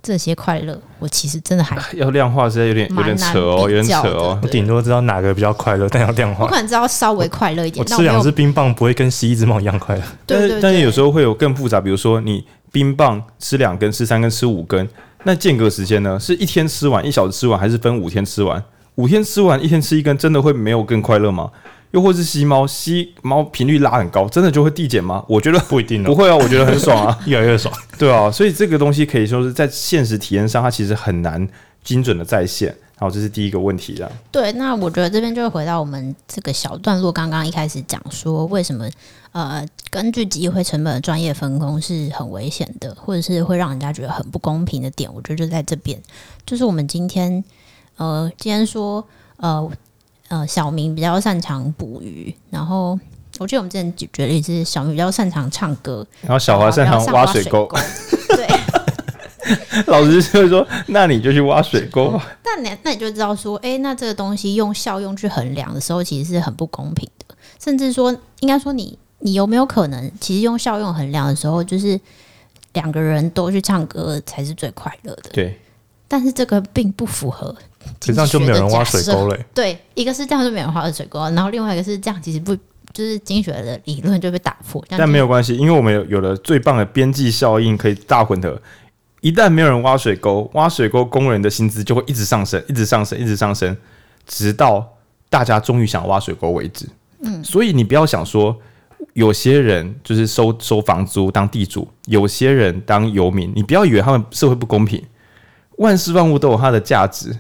[0.08, 4.40] 这些快乐，我其实真的还 要量化，实在有点有点扯哦，有点扯哦。
[4.42, 7.86] 我顶多知道哪个比较快乐，但要量化，我可能知道稍微快乐一点。
[7.86, 14.88] 我吃两只冰棒不会跟吸一只猫一样快乐，但是但是有时候会有更复杂，比如说你冰棒吃两根、吃三根、吃五根，
[15.24, 16.18] 那间隔时间呢？
[16.20, 18.64] 是一天吃完、一小时吃完，还是分五天吃完？
[18.96, 21.50] 五天吃完，一天吃一根，真的会没有更快乐吗？
[21.92, 25.24] 又或是吸猫，吸猫频率拉很高，真的就会递减吗？
[25.28, 27.74] 我觉得不一定，不会啊，我觉得很爽啊， 越来越爽。
[27.98, 31.48] 对啊，所以这个东西可以说是在现实体验上，它其实很难
[31.84, 32.76] 精准的再现。
[33.00, 34.12] 好，这是第一个问题啊。
[34.32, 38.90] 对，那我觉得这边就会回到我们这个小段落，刚刚一开始讲说，为什么
[39.32, 46.02] 呃，根据机会成本的专业分工是很危险的，或者是会让人家觉得很不公平的点，我觉得就在这边，
[46.46, 47.44] 就是我们今天
[47.96, 49.08] 呃，今天说
[49.38, 49.72] 呃。
[50.30, 53.00] 呃，小明比较擅长捕鱼，然后
[53.40, 57.66] 我记得我们之前举举例是小明比较擅长唱歌，然后小华擅长挖水沟。
[58.30, 58.48] 对，
[59.88, 67.36] 老师就会说：“那你就去挖水沟。”那你那你就知道说，哎，那这个东西用效用去衡量的时候，其实是很不公平的。
[67.64, 71.98] 甚至说，应该说你你有没有可能，其实用效用衡量的时候，就是
[72.74, 75.30] 两个人都去唱歌才是最快乐的。
[75.32, 75.58] 对，
[76.08, 77.56] 但是这个并不符合。
[78.00, 79.38] 这样就没有人挖水沟了。
[79.54, 82.56] 对，一个是这样就没有人挖水沟，然后另外一个是这样，其实不
[82.94, 84.84] 就是经济学的理论就被打破。
[84.90, 88.60] 但没有关系，因为我们有有了最棒的边际效应可以大混合。
[89.22, 93.76] 一旦没有人挖水沟，挖水沟工人的薪资就会一直上升，一直上升，一直上升，
[94.28, 94.88] 直到
[95.30, 96.88] 大家终于想挖水沟为止。
[97.22, 98.56] 嗯，所以你不要想说，
[99.14, 105.04] 有些人就是收收房租当地主，有些人当游民，你不要以为他们社会不公平。
[105.78, 107.36] 万事万物都有它的价值。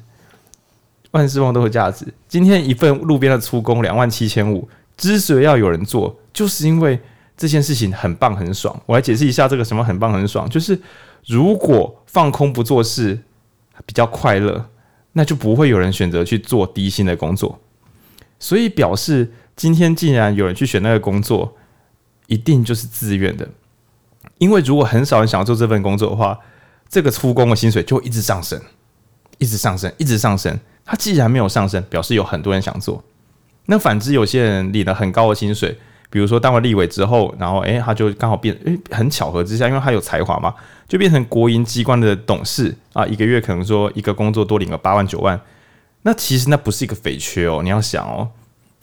[1.18, 2.06] 万事万物都有价值。
[2.28, 7.00] 今天一份路边的出工两万七千五，之所以要有人做，就是因为
[7.36, 8.80] 这件事情很棒很爽。
[8.86, 10.80] 我来解释一下这个什么很棒很爽，就是
[11.26, 13.20] 如果放空不做事
[13.86, 14.70] 比较快乐，
[15.14, 17.60] 那就不会有人选择去做低薪的工作。
[18.40, 21.56] 所以表示今天既然有人去选那个工作，
[22.28, 23.50] 一定就是自愿的。
[24.38, 26.38] 因为如果很少人想要做这份工作的话，
[26.88, 28.62] 这个出工的薪水就会一直上升，
[29.38, 30.60] 一直上升，一直上升。
[30.86, 33.04] 他既然没有上升，表示有很多人想做。
[33.66, 35.78] 那反之，有些人领了很高的薪水，
[36.10, 40.54] 比如说当了立委之后，然后诶，他就刚好变诶，很巧合之下，因为他有才华嘛，
[40.88, 45.40] 就变成国营机关的董事啊，一个月可能说一个工作多领个八万九万。
[46.04, 48.30] 那其实那不是一个肥缺哦，你要想哦，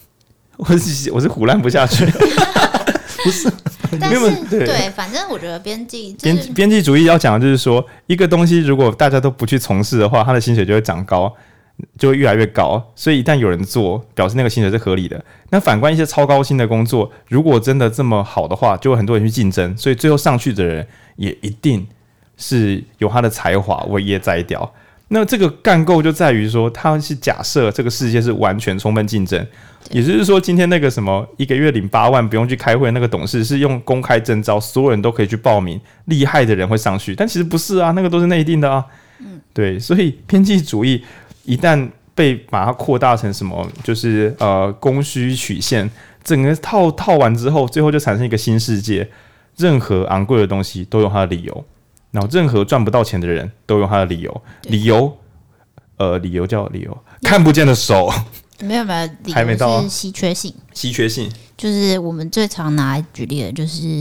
[0.59, 2.05] 我是我是唬烂不下去，
[3.25, 3.51] 不是，
[4.01, 11.35] 但是对，对，反正我觉得边际边边际主义要讲的就是说，一个东西如果大家都不去从事的话，他的薪水就会长高。
[11.99, 15.21] 就会越来越高，所以一旦有人做，表示那个薪水是合理的。
[15.51, 21.85] 那反观一些超高薪的工作，如果真的这么好的话，就会很多人去竞争，所以最后上去的人也一定
[22.37, 24.73] 是有他的才华为业摘掉。
[25.15, 29.47] 那这个干构就在于说，它是假设这个世界是完全充分竞争，
[29.93, 38.85] 也就是说，今天那个什么一个月领八万不用去开会那个董事是用公开征招，所有人都可以去报名，厉害的人会上去，但其实不是啊，那个都是内定的啊。
[39.21, 41.01] 嗯，对，所以边际主义
[41.45, 45.89] 一旦被把它扩大成什么，就是呃供需曲线，
[46.25, 49.09] 整个套套完之后，最后就产生一个新世界，
[49.57, 51.65] 任何昂贵的东西都有它的理由。
[52.15, 55.19] 然后，任何赚不到钱的人都用他的理由，理由，
[55.97, 58.09] 呃，理由叫理由，看不见的手，
[58.61, 61.29] 没有没有，理由是稀缺性，稀缺性。
[61.57, 64.01] 就是我们最常拿来举例的，就是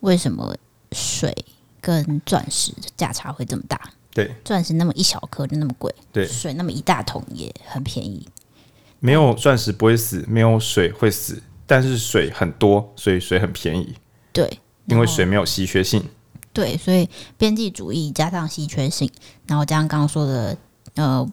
[0.00, 0.54] 为什么
[0.92, 1.34] 水
[1.80, 3.80] 跟钻石的价差会这么大？
[4.12, 8.28] 对，钻石那么一小颗就那么贵，对，水那么一大桶也很便宜。
[9.00, 13.94] 没有钻石不会死，没有水会死，但是水很多，所以水很便宜。
[14.34, 16.04] 对，因为水没有稀缺性。
[16.54, 19.10] 对，所以边际主义加上稀缺性，
[19.46, 20.56] 然后加上刚刚说的
[20.94, 21.28] 呃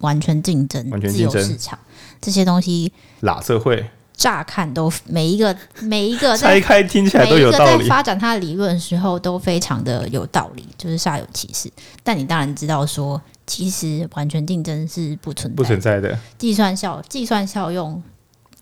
[0.00, 1.78] 完全竞争、完全竞争、自由市场
[2.20, 7.64] 这些东西，喇社会乍看都每一个每一个 拆开听起来都有道理。
[7.64, 11.70] 每一个在发展它的理论的时候都非常的有道理，就是煞有其事。
[12.02, 18.02] 但你当然知道说，其实完全竞争是不存在不存在的，计算效计算效用。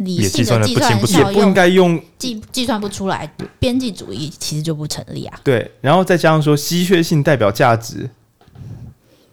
[0.04, 5.40] 理性的计算不行，不应该用计计算不出来，边际主义其实就不成立啊。
[5.42, 8.08] 对，然后再加上说稀缺性代表价值，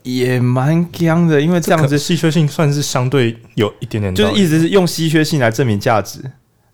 [0.04, 6.20] 也蛮僵的，因为这样子稀缺性算是相对有一点点，就是一直是用稀缺性来证明价值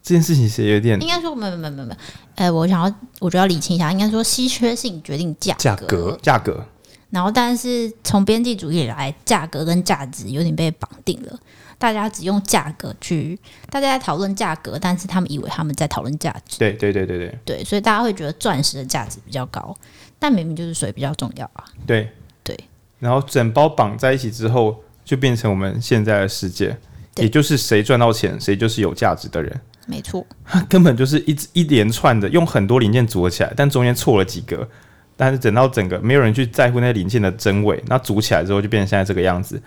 [0.04, 1.98] 这件事情是有点应该说没有没有没有没有，
[2.36, 6.64] 呃，我想要我觉得要理清一下，应该说稀缺性决定价价格价格，
[7.10, 11.40] 然后但是从边际主义来，价格跟价值有点被绑定了。
[11.78, 13.38] 大家只用价格去，
[13.70, 16.58] 大家在讨论价格，但是他们以为他们在讨论价值。
[16.58, 19.76] 对对对对对，对，所以大家会觉得钻石的价值比较高，
[20.18, 21.64] 但明明就是水比较重要啊。
[21.86, 22.10] 对
[22.44, 22.58] 对，
[23.00, 26.76] 然后整包绑在一起之后，就变成我们现在的世界，
[27.18, 29.62] 也就是谁赚到钱，谁就是有价值的人。
[29.86, 34.68] 没错，它 根本就是一一连串的，用很多零件组合起来，但中间错了几个，
[35.16, 39.62] 但是等到整个没有人去在乎那些零件的真伪，那组起来之后就变成现在这个样子。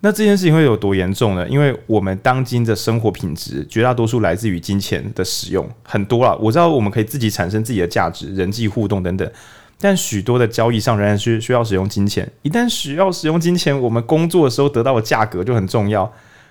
[0.00, 1.48] 那这件事情会有多严重呢？
[1.48, 6.36] 因为我们当今的生活品质绝大多数来自于金钱的使用，很多啦。
[6.40, 9.28] 我知道我们可以自己产生自己的价值、人际互动等等，
[9.80, 12.30] 但许多的交易上仍然需需要使用金钱。
[12.42, 16.08] 一旦需要使用金钱，我们工作的时候得到的价格就很重要。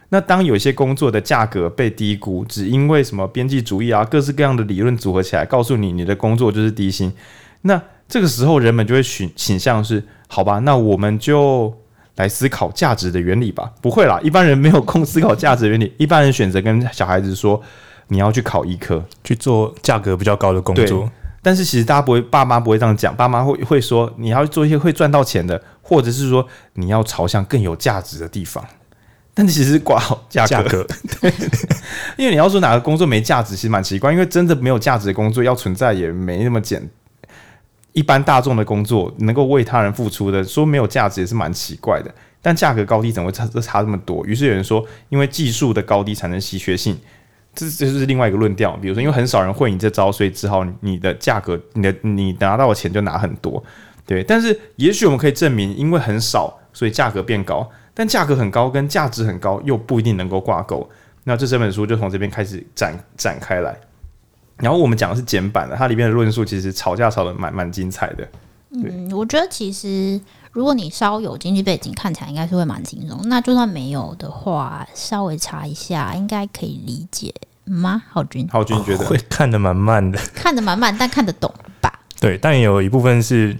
[0.10, 7.14] 那当有些工作的价格被低估，只因为什么边际主义啊，各式各样的理论组合起来，告诉你你的工作就是低薪，
[7.62, 11.74] 那这个时候人们就会倾倾向是，好吧，那我们就。
[12.18, 15.93] 来思考价值的原理吧，不会啦，一般人没有空思考价值的原理。
[15.97, 17.61] 一般人选择跟小孩子说，
[18.09, 21.09] 你要去考医科，去做价格比较高的工作。
[21.43, 28.65] 但是其实大家不会，爸妈不会这样讲，爸妈会会说，你要做一些会赚到钱的，或者是说你要朝向更有价值的地方。
[29.34, 30.88] 但其实挂好价格，格
[31.22, 31.32] 对，
[32.18, 36.89] 因为你要说哪个工作没价值，其实蛮奇怪，因为真的没有价值的工作要存在也没那么简单。
[37.94, 42.14] 一般大众的工作能够为他人付出的，说没有价值也是蛮奇怪的。
[42.42, 44.26] 但价格高低怎么会差差这么多？
[44.26, 46.98] 于是有人说，因为技术的高低产生稀缺性，
[47.54, 48.78] 这这就是另外一个论调。
[48.78, 53.62] 比如说，因为很少人会你这招，所以只好你的价格，你的你拿到的钱就拿很多。
[54.06, 57.70] 对，但是也许我们可以证明，因为很少，所以价格变高。
[57.94, 60.88] 但价格很高跟价值很高又不一定能够挂钩。
[61.24, 63.76] 那这三本书就从这边开始展展开来。
[64.58, 68.28] 然后我们讲的是简版的，它里面的论述其实吵架吵得蛮蛮精彩的。
[68.72, 70.20] 嗯，我觉得其实
[70.51, 73.18] 如果你稍有经济背景，看起来应该是会蛮轻松。
[73.26, 77.34] 那就算没有的话，稍微查一下，应该可以理解
[77.66, 78.03] 吗？
[78.10, 81.91] 浩君，浩君觉得、哦、会看得蛮慢的，看得蛮慢，但看得懂吧？
[82.20, 83.55] 对，但有一部分是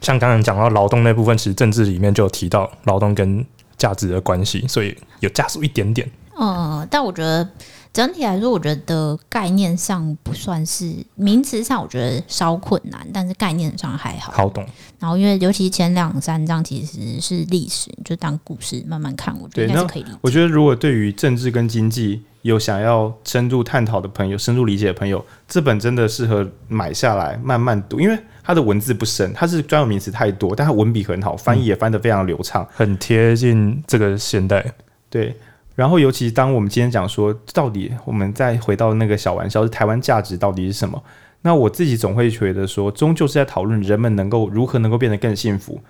[0.00, 3.44] 像刚刚讲到劳动那部分，其实政治里面就有提到劳动跟
[3.76, 6.10] 价值的关系，所以有加速一点点。
[6.36, 7.48] 嗯，但我觉得。
[7.92, 14.64] 整体来说，我觉得概念上不算是名词上，我觉得稍困难，但是概念上还好，好懂。
[14.98, 20.16] 然后，因为尤其前两三章其实是历史，就当故事慢慢看，我觉得应该是可以理解。
[20.22, 34.64] 我觉得，如果对于政治跟经济有想要深入探讨的朋友、深入理解的朋友，这本真的适合买下来慢慢读，因为它的文字不深，它是专有名词太多，但它文笔很好，翻译也翻得非常流畅，很贴近这个现代。
[35.10, 35.36] 对。
[35.74, 41.02] 然后，尤其当我们今天讲说，到底我们再回到那个小玩笑，是台湾价值到底是什么？
[41.42, 45.80] 那我自己总会觉得说，终究是在讨论人们能够如何能够变得更幸福。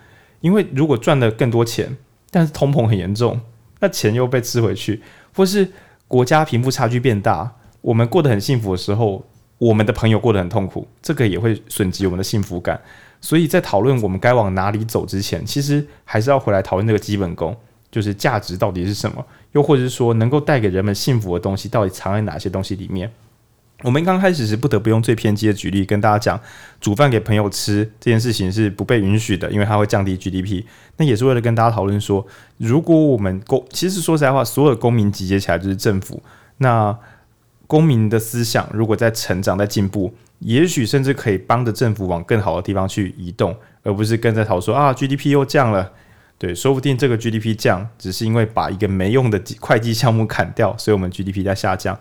[0.40, 1.96] 因为如果赚了更多钱，
[2.30, 3.40] 但是通膨很严重，
[3.80, 5.02] 那钱又被吃回去，
[5.36, 5.68] 或是
[6.08, 9.24] 国家贫富差距变大，我们过得很幸福的时候，
[9.58, 12.80] 我们的朋友过得很痛苦，这个也会损及我们的幸福感。
[13.20, 17.56] 所以在讨论我们该往哪里走之前，其实还是要回来讨论这个基本功，
[17.92, 23.12] 就是价值到底是什么，又或者是说能够带给人们幸福的东西到底藏在哪些东西里面。
[23.82, 26.40] 我们刚开始是不得不用最偏激的举例跟大家讲，
[26.80, 30.64] 煮饭给朋友吃这件事情是不被允许的，因为它会降低 GDP。
[30.96, 32.24] 那也是为了跟大家讨论说，
[32.58, 36.22] 如果我们公，其实说实在话，所有的公民集结起来就是政府。
[36.58, 36.96] 那
[37.66, 45.92] 公民的思想如果在成长、在进步，也许甚至可以帮着政府往更好的地方去移动，而不是跟在讨说啊 GDP 又降了。
[46.42, 51.96] 对，说不定这个 GDP 降只是因为把一个没用的会计项目砍掉，所以我们 GDP 在下降。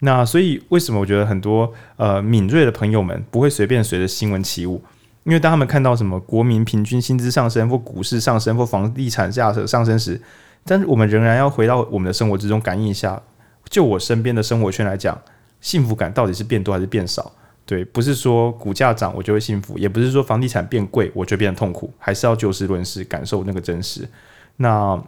[0.00, 4.82] 那所以为什么我觉得很多呃敏锐的朋友们不会随便随着新闻起舞？
[5.22, 10.20] 因为当他们看到什么国民平均薪资上升或股市上升或房地产价格上升时，
[10.64, 13.22] 但是我们仍然要回到我们的生活之中感应一下。
[13.70, 15.16] 就我身边的生活圈来讲，
[15.60, 17.30] 幸福感到底是变多还是变少？
[17.66, 24.08] 对，不是说股价涨我就会幸福，也不是说房地产变贵我就变得痛苦，还是要就事论事，感受那个真实。
[24.56, 25.02] 那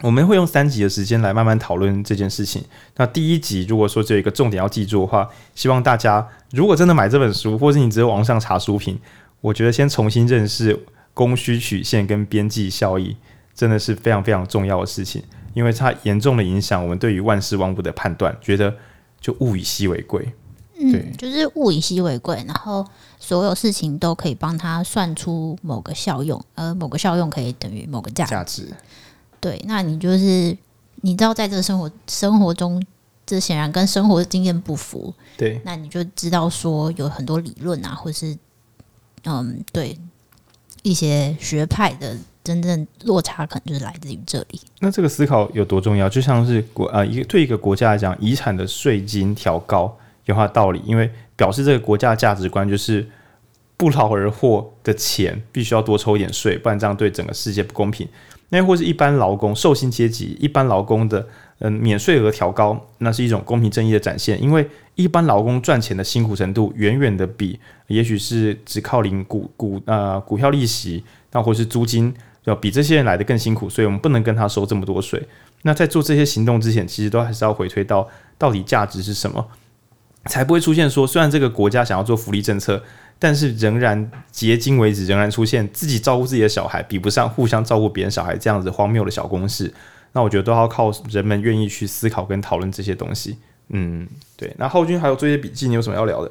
[0.00, 2.64] 我们会用三集的时间来慢慢讨论这件事情。
[2.96, 8.98] 那第一集如果说只有一个重点要记住的话，希望大家如果真的买这本书，或是你只有网上查书评，
[9.40, 13.14] 我觉得先重新认识供需曲线跟边际效益，
[13.54, 15.22] 真的是非常非常重要的事情。
[15.54, 18.74] 因为它严重的影响我们对于万事万物的判断，觉得
[19.20, 20.32] 就物以稀为贵，
[20.90, 22.84] 对，嗯，就是物以稀为贵，然后
[23.20, 28.68] 所有事情都可以帮他算出某个效用，而某个效用可以等于某个价价值。
[29.38, 30.56] 对，那你就是
[31.02, 32.82] 你知道，在这个生活生活中，
[33.26, 35.12] 这显然跟生活的经验不符。
[35.36, 38.36] 对，那你就知道说有很多理论啊，或是
[39.24, 39.98] 嗯，对
[40.82, 42.16] 一些学派的。
[42.44, 44.60] 真正落差可能就是来自于这里。
[44.80, 46.08] 那这个思考有多重要？
[46.08, 49.96] 就像是国啊，一个对一个国家来讲，遗产的税金调高
[50.26, 53.06] 有它的道理，因为表示这个国家的价值观就是
[53.76, 58.08] 不劳而获的钱必须要多抽一点税，不然这样对整个世界不公平。
[58.50, 61.26] 那或是一般劳工、受薪阶级、一般劳工的
[61.60, 72.14] 嗯免税额调高，那是一种公平正义的展现，因为一般劳工赚钱的辛苦程度远远的比也许是只靠领股股啊、呃、股票利息，那或是租金。
[72.44, 75.22] 要比这些人来的更辛苦，所以我们不能跟他收这么多税。
[75.62, 79.46] 那在做这些行动之前，其实都还是要回推到到底价值是什么，
[80.26, 82.82] 才不会出现说，虽然这个国家想要做福利政策，
[83.18, 89.72] 但是仍然迄今为止仍然出现自己照顾自己的小孩比不上互相照顾别人小孩这样子荒谬的小公式。
[90.12, 93.38] 那我觉得都要靠人们愿意去思考跟讨论这些东西。
[93.68, 94.06] 嗯，
[94.36, 94.54] 对。
[94.58, 96.30] 那浩君还有做一些笔记，你有什么要聊的？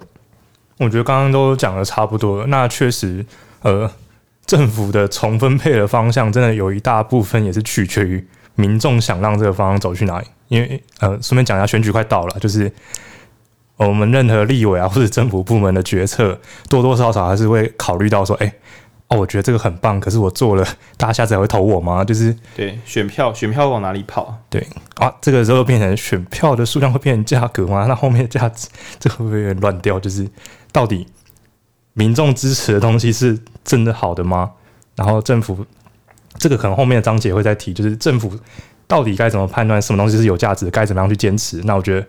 [0.78, 2.48] 我觉得刚刚都讲的差不多了。
[2.48, 3.26] 那确实，
[3.62, 3.92] 呃。
[4.44, 10.26] 政府的重分配的方向，真的有一大部分也是取决于民众想让这个方向走去哪里。
[10.50, 12.70] 因为呃，顺便讲一下，选举快到了，就是
[13.88, 18.54] 我们任何立委啊 或者政府部门的决策，多多少少还是会考虑到说，哎，
[19.08, 20.64] 哦，我觉得这个很棒，可是我做了，
[20.98, 22.04] 大家下次还会投我吗？
[22.04, 24.36] 就是对选票，选票往哪里跑？
[24.50, 24.66] 对
[24.96, 27.86] 啊，这个时候变成选票的数量会变成价格吗？
[27.90, 28.68] 那后面的价值，
[29.00, 30.00] 这会不会有点乱掉？
[30.00, 30.28] 就是
[30.72, 31.08] 到底？
[31.94, 34.50] 民众支持的东西是真的好的吗？
[34.96, 35.66] 然后政府
[36.38, 38.32] 这个可能后面的章节会再提，就是政府
[38.88, 41.62] 到底该怎么判断什么东西是有价值，该怎么样去坚持？
[41.66, 42.08] 那我觉得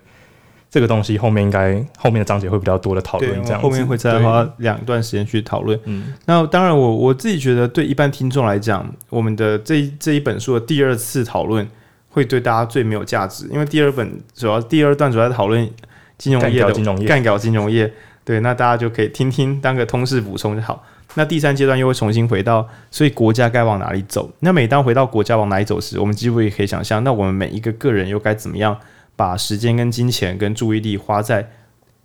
[0.73, 5.79] 这个东西后面应该后面的章节会比较多的讨论，这样后面会再花两段时间去讨论。
[5.85, 11.69] 嗯，那当然我我自己觉得，对一般听众来讲，我们的这这一本书的第二次讨论
[12.09, 15.71] 会对大家最没有价值，因为第二本主要第二段主要讨论
[16.17, 17.93] 金融业的金融业干搞金融业。
[18.25, 20.83] 对，那大家就可以听听，当个通识补充就好。
[21.17, 24.31] 那第三阶段又会重新回到，所以国家该往哪里走？
[24.39, 28.75] 那每当回到国家往哪里走时，我们几乎也可以想象，那我们每一个个人又该怎么样
[29.17, 31.49] 把时间、跟金钱、跟注意力花在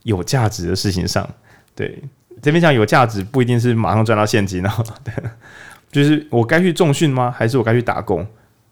[0.04, 1.28] 有价值的事情上？
[1.76, 2.02] 对，
[2.42, 4.70] 这边讲有价值不一定是马上赚到现金哦，
[5.04, 5.14] 对，
[5.92, 7.30] 就是我该去重训吗？
[7.30, 8.26] 还是我该去打工？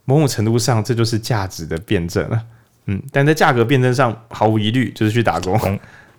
[0.06, 2.46] 某种程度上，这就是价值的辩证了。
[2.86, 5.58] 嗯，但在价格辩证上，毫无疑虑就是去打工。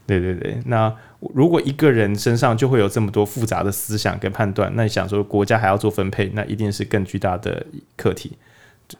[0.07, 0.95] 对对对，那。
[1.35, 8.37] 如果一个人身上就会有这么多复杂的思想跟判断，那你想说国家还要做分配，那一定是更巨大的课题。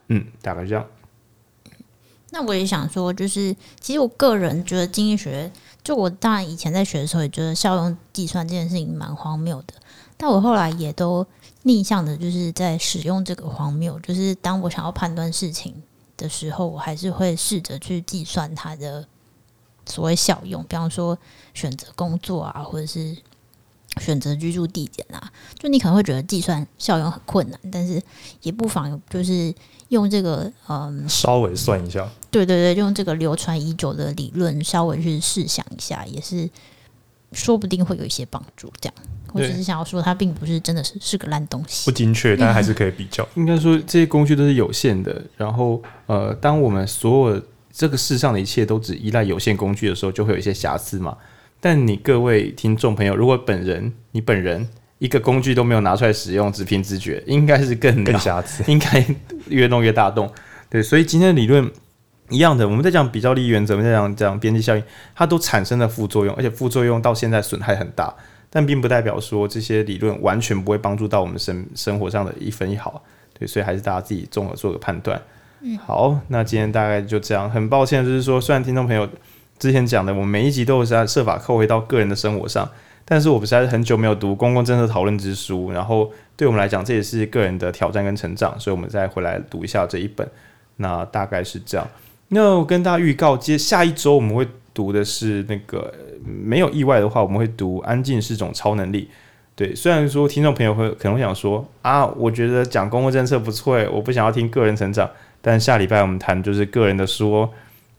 [0.07, 0.83] 嗯，大概这样。
[2.37, 5.51] 那我也想说，就是其实我个人觉得经济学，
[5.83, 9.73] 就我当然以前在学的时候也觉得效用计算这件事情蛮荒谬的，
[10.17, 11.25] 但我后来也都
[11.63, 15.73] 逆向的，就是在使用这个荒谬，就是当我想要判断事情
[16.15, 19.07] 的时候，我还是会试着去计算它的。
[19.89, 21.17] 所谓效用，比方说
[21.53, 23.15] 选择工作啊，或者是
[23.99, 28.01] 选择居住地点啊，就你可能会觉得计算效用很困难，但是
[28.41, 29.53] 也不妨就是
[29.89, 36.49] 用这个嗯，稍微算一下，对对对，用这个流传已久的理论稍微去试想一下，也是
[37.31, 38.71] 说不定会有一些帮助。
[38.79, 38.93] 这样，
[39.33, 43.27] 我只是想要说，它并不是真的是是个烂东西，不精确， 但还是可以比较。
[43.35, 45.21] 应该说，这些工具都是有限的。
[45.35, 47.41] 然后，呃，当我们所有
[47.71, 51.17] 这个世上的一切都只依赖有限工具的时候，就会有一些瑕疵嘛。
[51.59, 54.67] 但你各位听众朋友，如果本人你本人
[54.99, 59.05] 一个工具都没有拿出来使用，只凭直觉，应该是更更瑕疵， 应该
[59.49, 60.31] 越弄越大洞。
[60.69, 61.69] 对，所以今天的理论
[62.29, 64.83] 一样的，我们在讲比较利益原则，我们在讲讲边际效应，
[65.15, 68.13] 它都产生了副作用，而且副作用到现在损害很大，
[68.49, 73.03] 但并不代表说这些理论完全不会帮助到我们生 生活上的一分一毫。
[73.37, 75.21] 对，所以还是大家自己综合做个判断。
[75.61, 77.49] 嗯，好，那今天大概就这样。
[77.49, 79.07] 很抱歉，就是说，虽然听众朋友。
[79.59, 82.69] 之前讲的，我们每一集都是在设法扣回到个人的生活上，
[83.05, 90.27] 但是我们实在是很久没有读公共政策讨论之书，然后对我们来讲，这也是个人的挑战跟成长，所以我们再回来读一下这一本。
[90.77, 91.87] 那大概是这样。
[92.29, 95.91] 那我跟大家预告，接下一周我们会读的是那个
[96.23, 99.05] 没有意外的话，我们会读《安静是种超能力》。
[99.55, 105.09] 对，虽然说听众朋友会可能会想说啊，我觉得讲公共政策不错，我不想要听个人成长，
[105.41, 107.49] 但下礼拜我们谈就是个人的书。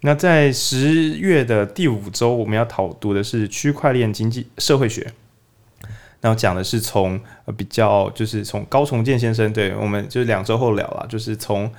[0.02, 5.12] 那在十月的第五周，我们要讨读的是区块链经济社会学。
[6.20, 7.20] 然后讲的是从
[7.56, 11.70] 比较，就是从高重建先生，对，我们就是两周后聊了，就是从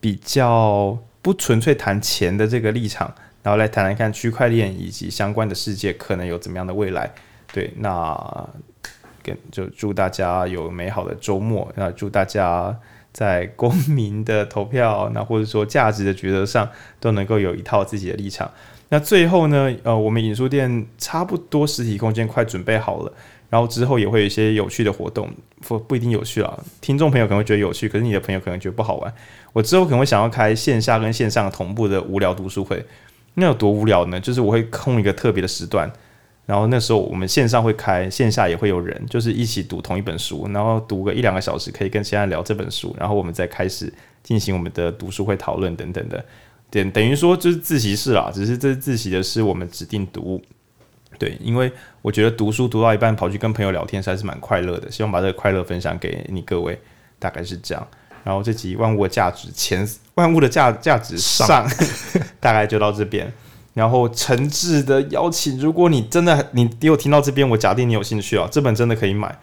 [0.00, 3.12] 比较不纯粹谈钱的这个立场，
[3.42, 7.10] 然后来谈谈看区块链以及相关的世界可能有怎么样的未来。
[7.52, 8.48] 对，那
[9.22, 12.78] 跟就祝大家有美好的周末，那祝大家。
[13.14, 18.50] 在公民的投票，那或者说价值的抉择上，都能够有一套自己的立场。
[18.88, 23.12] 那最后呢，呃，我们影书店差不多实体空间快准备好了，
[23.48, 26.58] 然后之后也会有一些有趣的活动，不不一定有趣啊。
[26.80, 29.14] 听众朋友可能会觉得有趣，可是你的朋友可能觉得不好玩。
[29.52, 32.84] 我之后可能会想要开线下跟线上同步的无聊读书会，
[33.34, 34.20] 那有多无聊呢？
[34.20, 35.90] 就是我会空一个特别的时段。
[36.46, 43.90] 然后那时候我们线上会开，线下也会有人，就是一起读同一本书，然后读个一两个小时，可以跟其他人聊这本书，然后我们再开始
[44.22, 46.22] 进行我们的读书会讨论等等的，
[46.70, 50.42] 等等于说就是自习室啦，只是这自习的是我们指定读物，
[51.18, 51.72] 对，因为
[52.02, 56.78] 我觉得读书读到一半跑去跟朋友聊天实在是蛮快乐的，希望把这个快乐分享给你各位，
[57.18, 57.88] 大概是这样。
[58.22, 61.68] 然后这集万物的价值前万物的价价值上，上
[62.40, 63.32] 大概就到这边。
[63.74, 69.36] 然后诚挚的邀请，如果你真的你你有听到这边，我假定你有兴趣啊，这本真的可以买。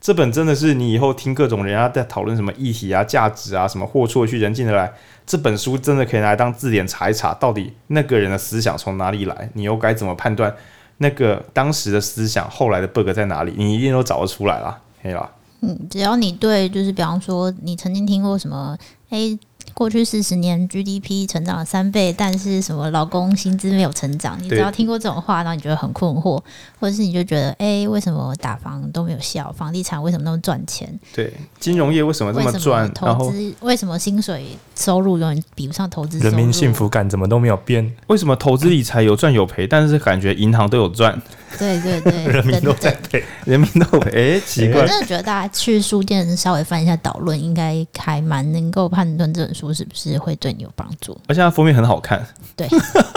[0.00, 4.92] 这本真的是你以后听各种人家在讨论什么议题啊、价值啊、什么货出去人进得来，
[5.26, 10.54] 这本书真的可以拿来当字典查一查，到底那个人的思想从哪里来，你又该怎么判断
[10.98, 15.28] 那个当时的思想后来的 bug 在哪里，你一定都找得出来啦，可以啦。
[15.62, 18.78] 嗯，只要你对，就是比方说你曾经听过什么，
[19.08, 19.36] 诶。
[19.78, 24.36] 过去四十年 GDP 成长了三倍，但是什么老公薪资没有成长？
[24.42, 26.42] 你只要听过这种话，然后你觉得很困惑，
[26.80, 29.52] 或者是你就觉得，哎、欸，为什么打房都没有效？
[29.52, 30.92] 房地产为什么那么赚钱？
[31.14, 32.92] 对，金融业为什么这么赚？
[32.92, 36.18] 投资为什么薪水收入永远比不上投资？
[36.18, 37.88] 人民幸福感怎么都没有变？
[38.08, 41.22] 为什么投资理财有赚有赔，但是感觉银行都有赚？
[41.56, 44.34] 对对对， 人民都在赔，人民都赔。
[44.34, 51.18] 哎，奇怪，我真的觉得大家去书店稍微翻一下导论，应该还蛮能够判断这本书是不是会对你有帮助。
[51.28, 52.24] 而且它封面很好看，
[52.56, 52.68] 对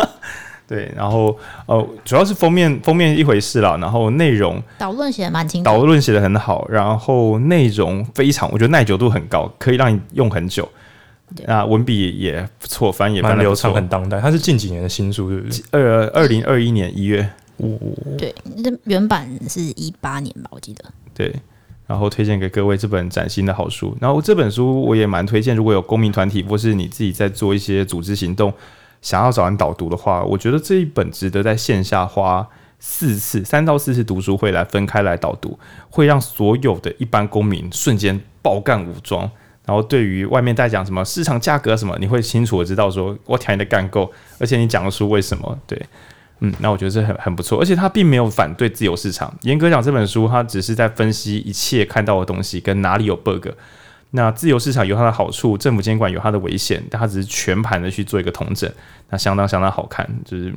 [0.67, 10.69] 对，然后呃，主要是封面封面一回事啦，然后内容导论写的蛮清楚，导论写的很好，然后内容非常，我觉得耐久度很高，可以让你用很久。
[11.45, 14.19] 那，文笔也不错，翻译也蛮流畅，很当代。
[14.19, 15.61] 它是近几年的新书，对不对？
[15.71, 17.29] 二，二零二一年一月。
[18.17, 20.83] 对，那原版是一八年吧，我记得。
[21.13, 21.33] 对，
[21.91, 23.93] 然后推荐给各位这本崭新的好书。
[23.99, 28.53] 然后这本书我也蛮推荐，如果有公民团体或是你自己在做一些组织行动，
[29.01, 32.47] 想要找人导读的话，我觉得这一本值得在线下花
[32.79, 39.29] 四次、三到四次读书会来分开来导读，会让所有的一般公民瞬间爆干武装。
[39.65, 45.77] 然后对于外面在讲什么市场价格什么，你会清楚的知道说，我填的干够，而且你讲的书为什么对。
[46.43, 49.31] 嗯，那我觉得这很很不错，而且他并没有反对自由市场。
[49.43, 53.47] 严格讲，这本书他只是在分析一切看到的东西跟哪里有 bug。
[54.09, 58.67] 那自由市场有它的好处，政府监管有它的危险，但他只是全盘的去做一个统整，
[59.09, 60.09] 那相当相当好看。
[60.25, 60.51] 就是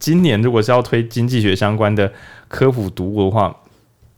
[0.00, 2.12] 今年如果是要推经济学相关的
[2.48, 3.56] 科普读物的话，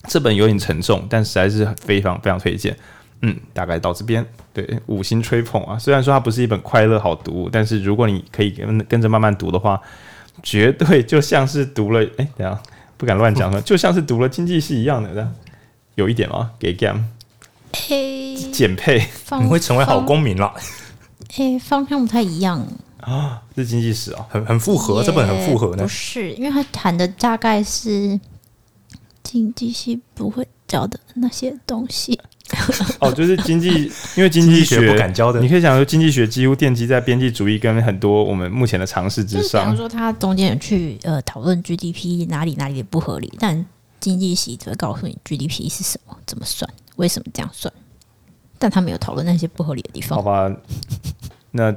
[0.09, 2.75] 这本有点沉重，但实在是非常非常推荐。
[3.21, 5.79] 嗯，大概到这边，对，五星吹捧啊。
[5.79, 9.79] 虽然说它不是一本快乐好读物，但是如果你可以跟跟着慢慢读的话。
[10.43, 12.61] 绝对就像是读了，哎，等下
[12.97, 15.35] 不敢乱讲了， 就像是读了经济系一样的，这样
[15.95, 16.53] 有一点吗？
[16.59, 17.03] 给 Gam，
[17.73, 19.07] 嘿，减配，
[19.41, 20.53] 你会成为好公民了。
[21.33, 22.67] 嘿，方向不太一样
[23.01, 25.83] 啊，是经济史哦，很很复合，这本很复合呢。
[25.83, 28.19] 不是，因为他谈的大概是
[29.23, 32.21] 经济系不会教的那些东西。
[33.01, 35.41] 哦，就是经济，因为经济学，不敢教的。
[35.41, 39.63] 你可以想说，经济学几乎奠基在边际主义跟很多我们目前的常识之上。
[39.63, 43.65] 比方说，他中间有去呃讨论 GDP 哪里哪里的不合理，但
[43.99, 47.73] 经济系只会告诉你 GDP 是什么，怎么算，为什么这样算，
[48.59, 50.19] 但他没有讨论那些不合理的地方。
[50.19, 50.51] 好吧，
[51.51, 51.75] 那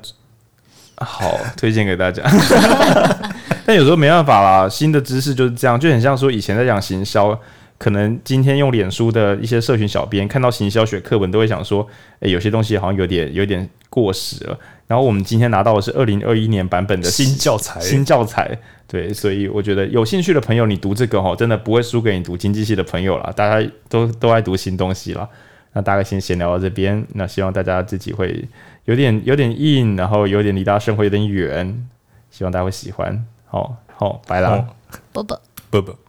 [0.98, 2.24] 好，推荐给大家。
[3.66, 7.40] 但有时候没办法啦，新的知识就是这样，就很像说以前在讲行销。
[7.78, 11.86] 可能今天用脸书的一些社群小编看到行销学课本，都会想说
[12.22, 18.58] ：“诶，有些东西好像有点有点过时了。”然后我们今天拿到的是二零二一年版本的新教材，新教材。
[18.88, 23.34] 对，所以我觉得有兴趣的朋友，你读这个哈，真的不会输给你读经济系的朋友啦。
[23.36, 25.28] 大家都都爱读新东西啦。
[25.74, 28.48] 那大概先闲聊到这边，那希望大家自己会
[28.86, 31.88] 有点有点硬，然后有点离大家生活有点远，
[32.30, 33.26] 希望大家会喜欢。
[33.46, 34.68] 好好，拜啦，
[35.12, 35.42] 啵啵
[35.72, 36.03] 啵啵。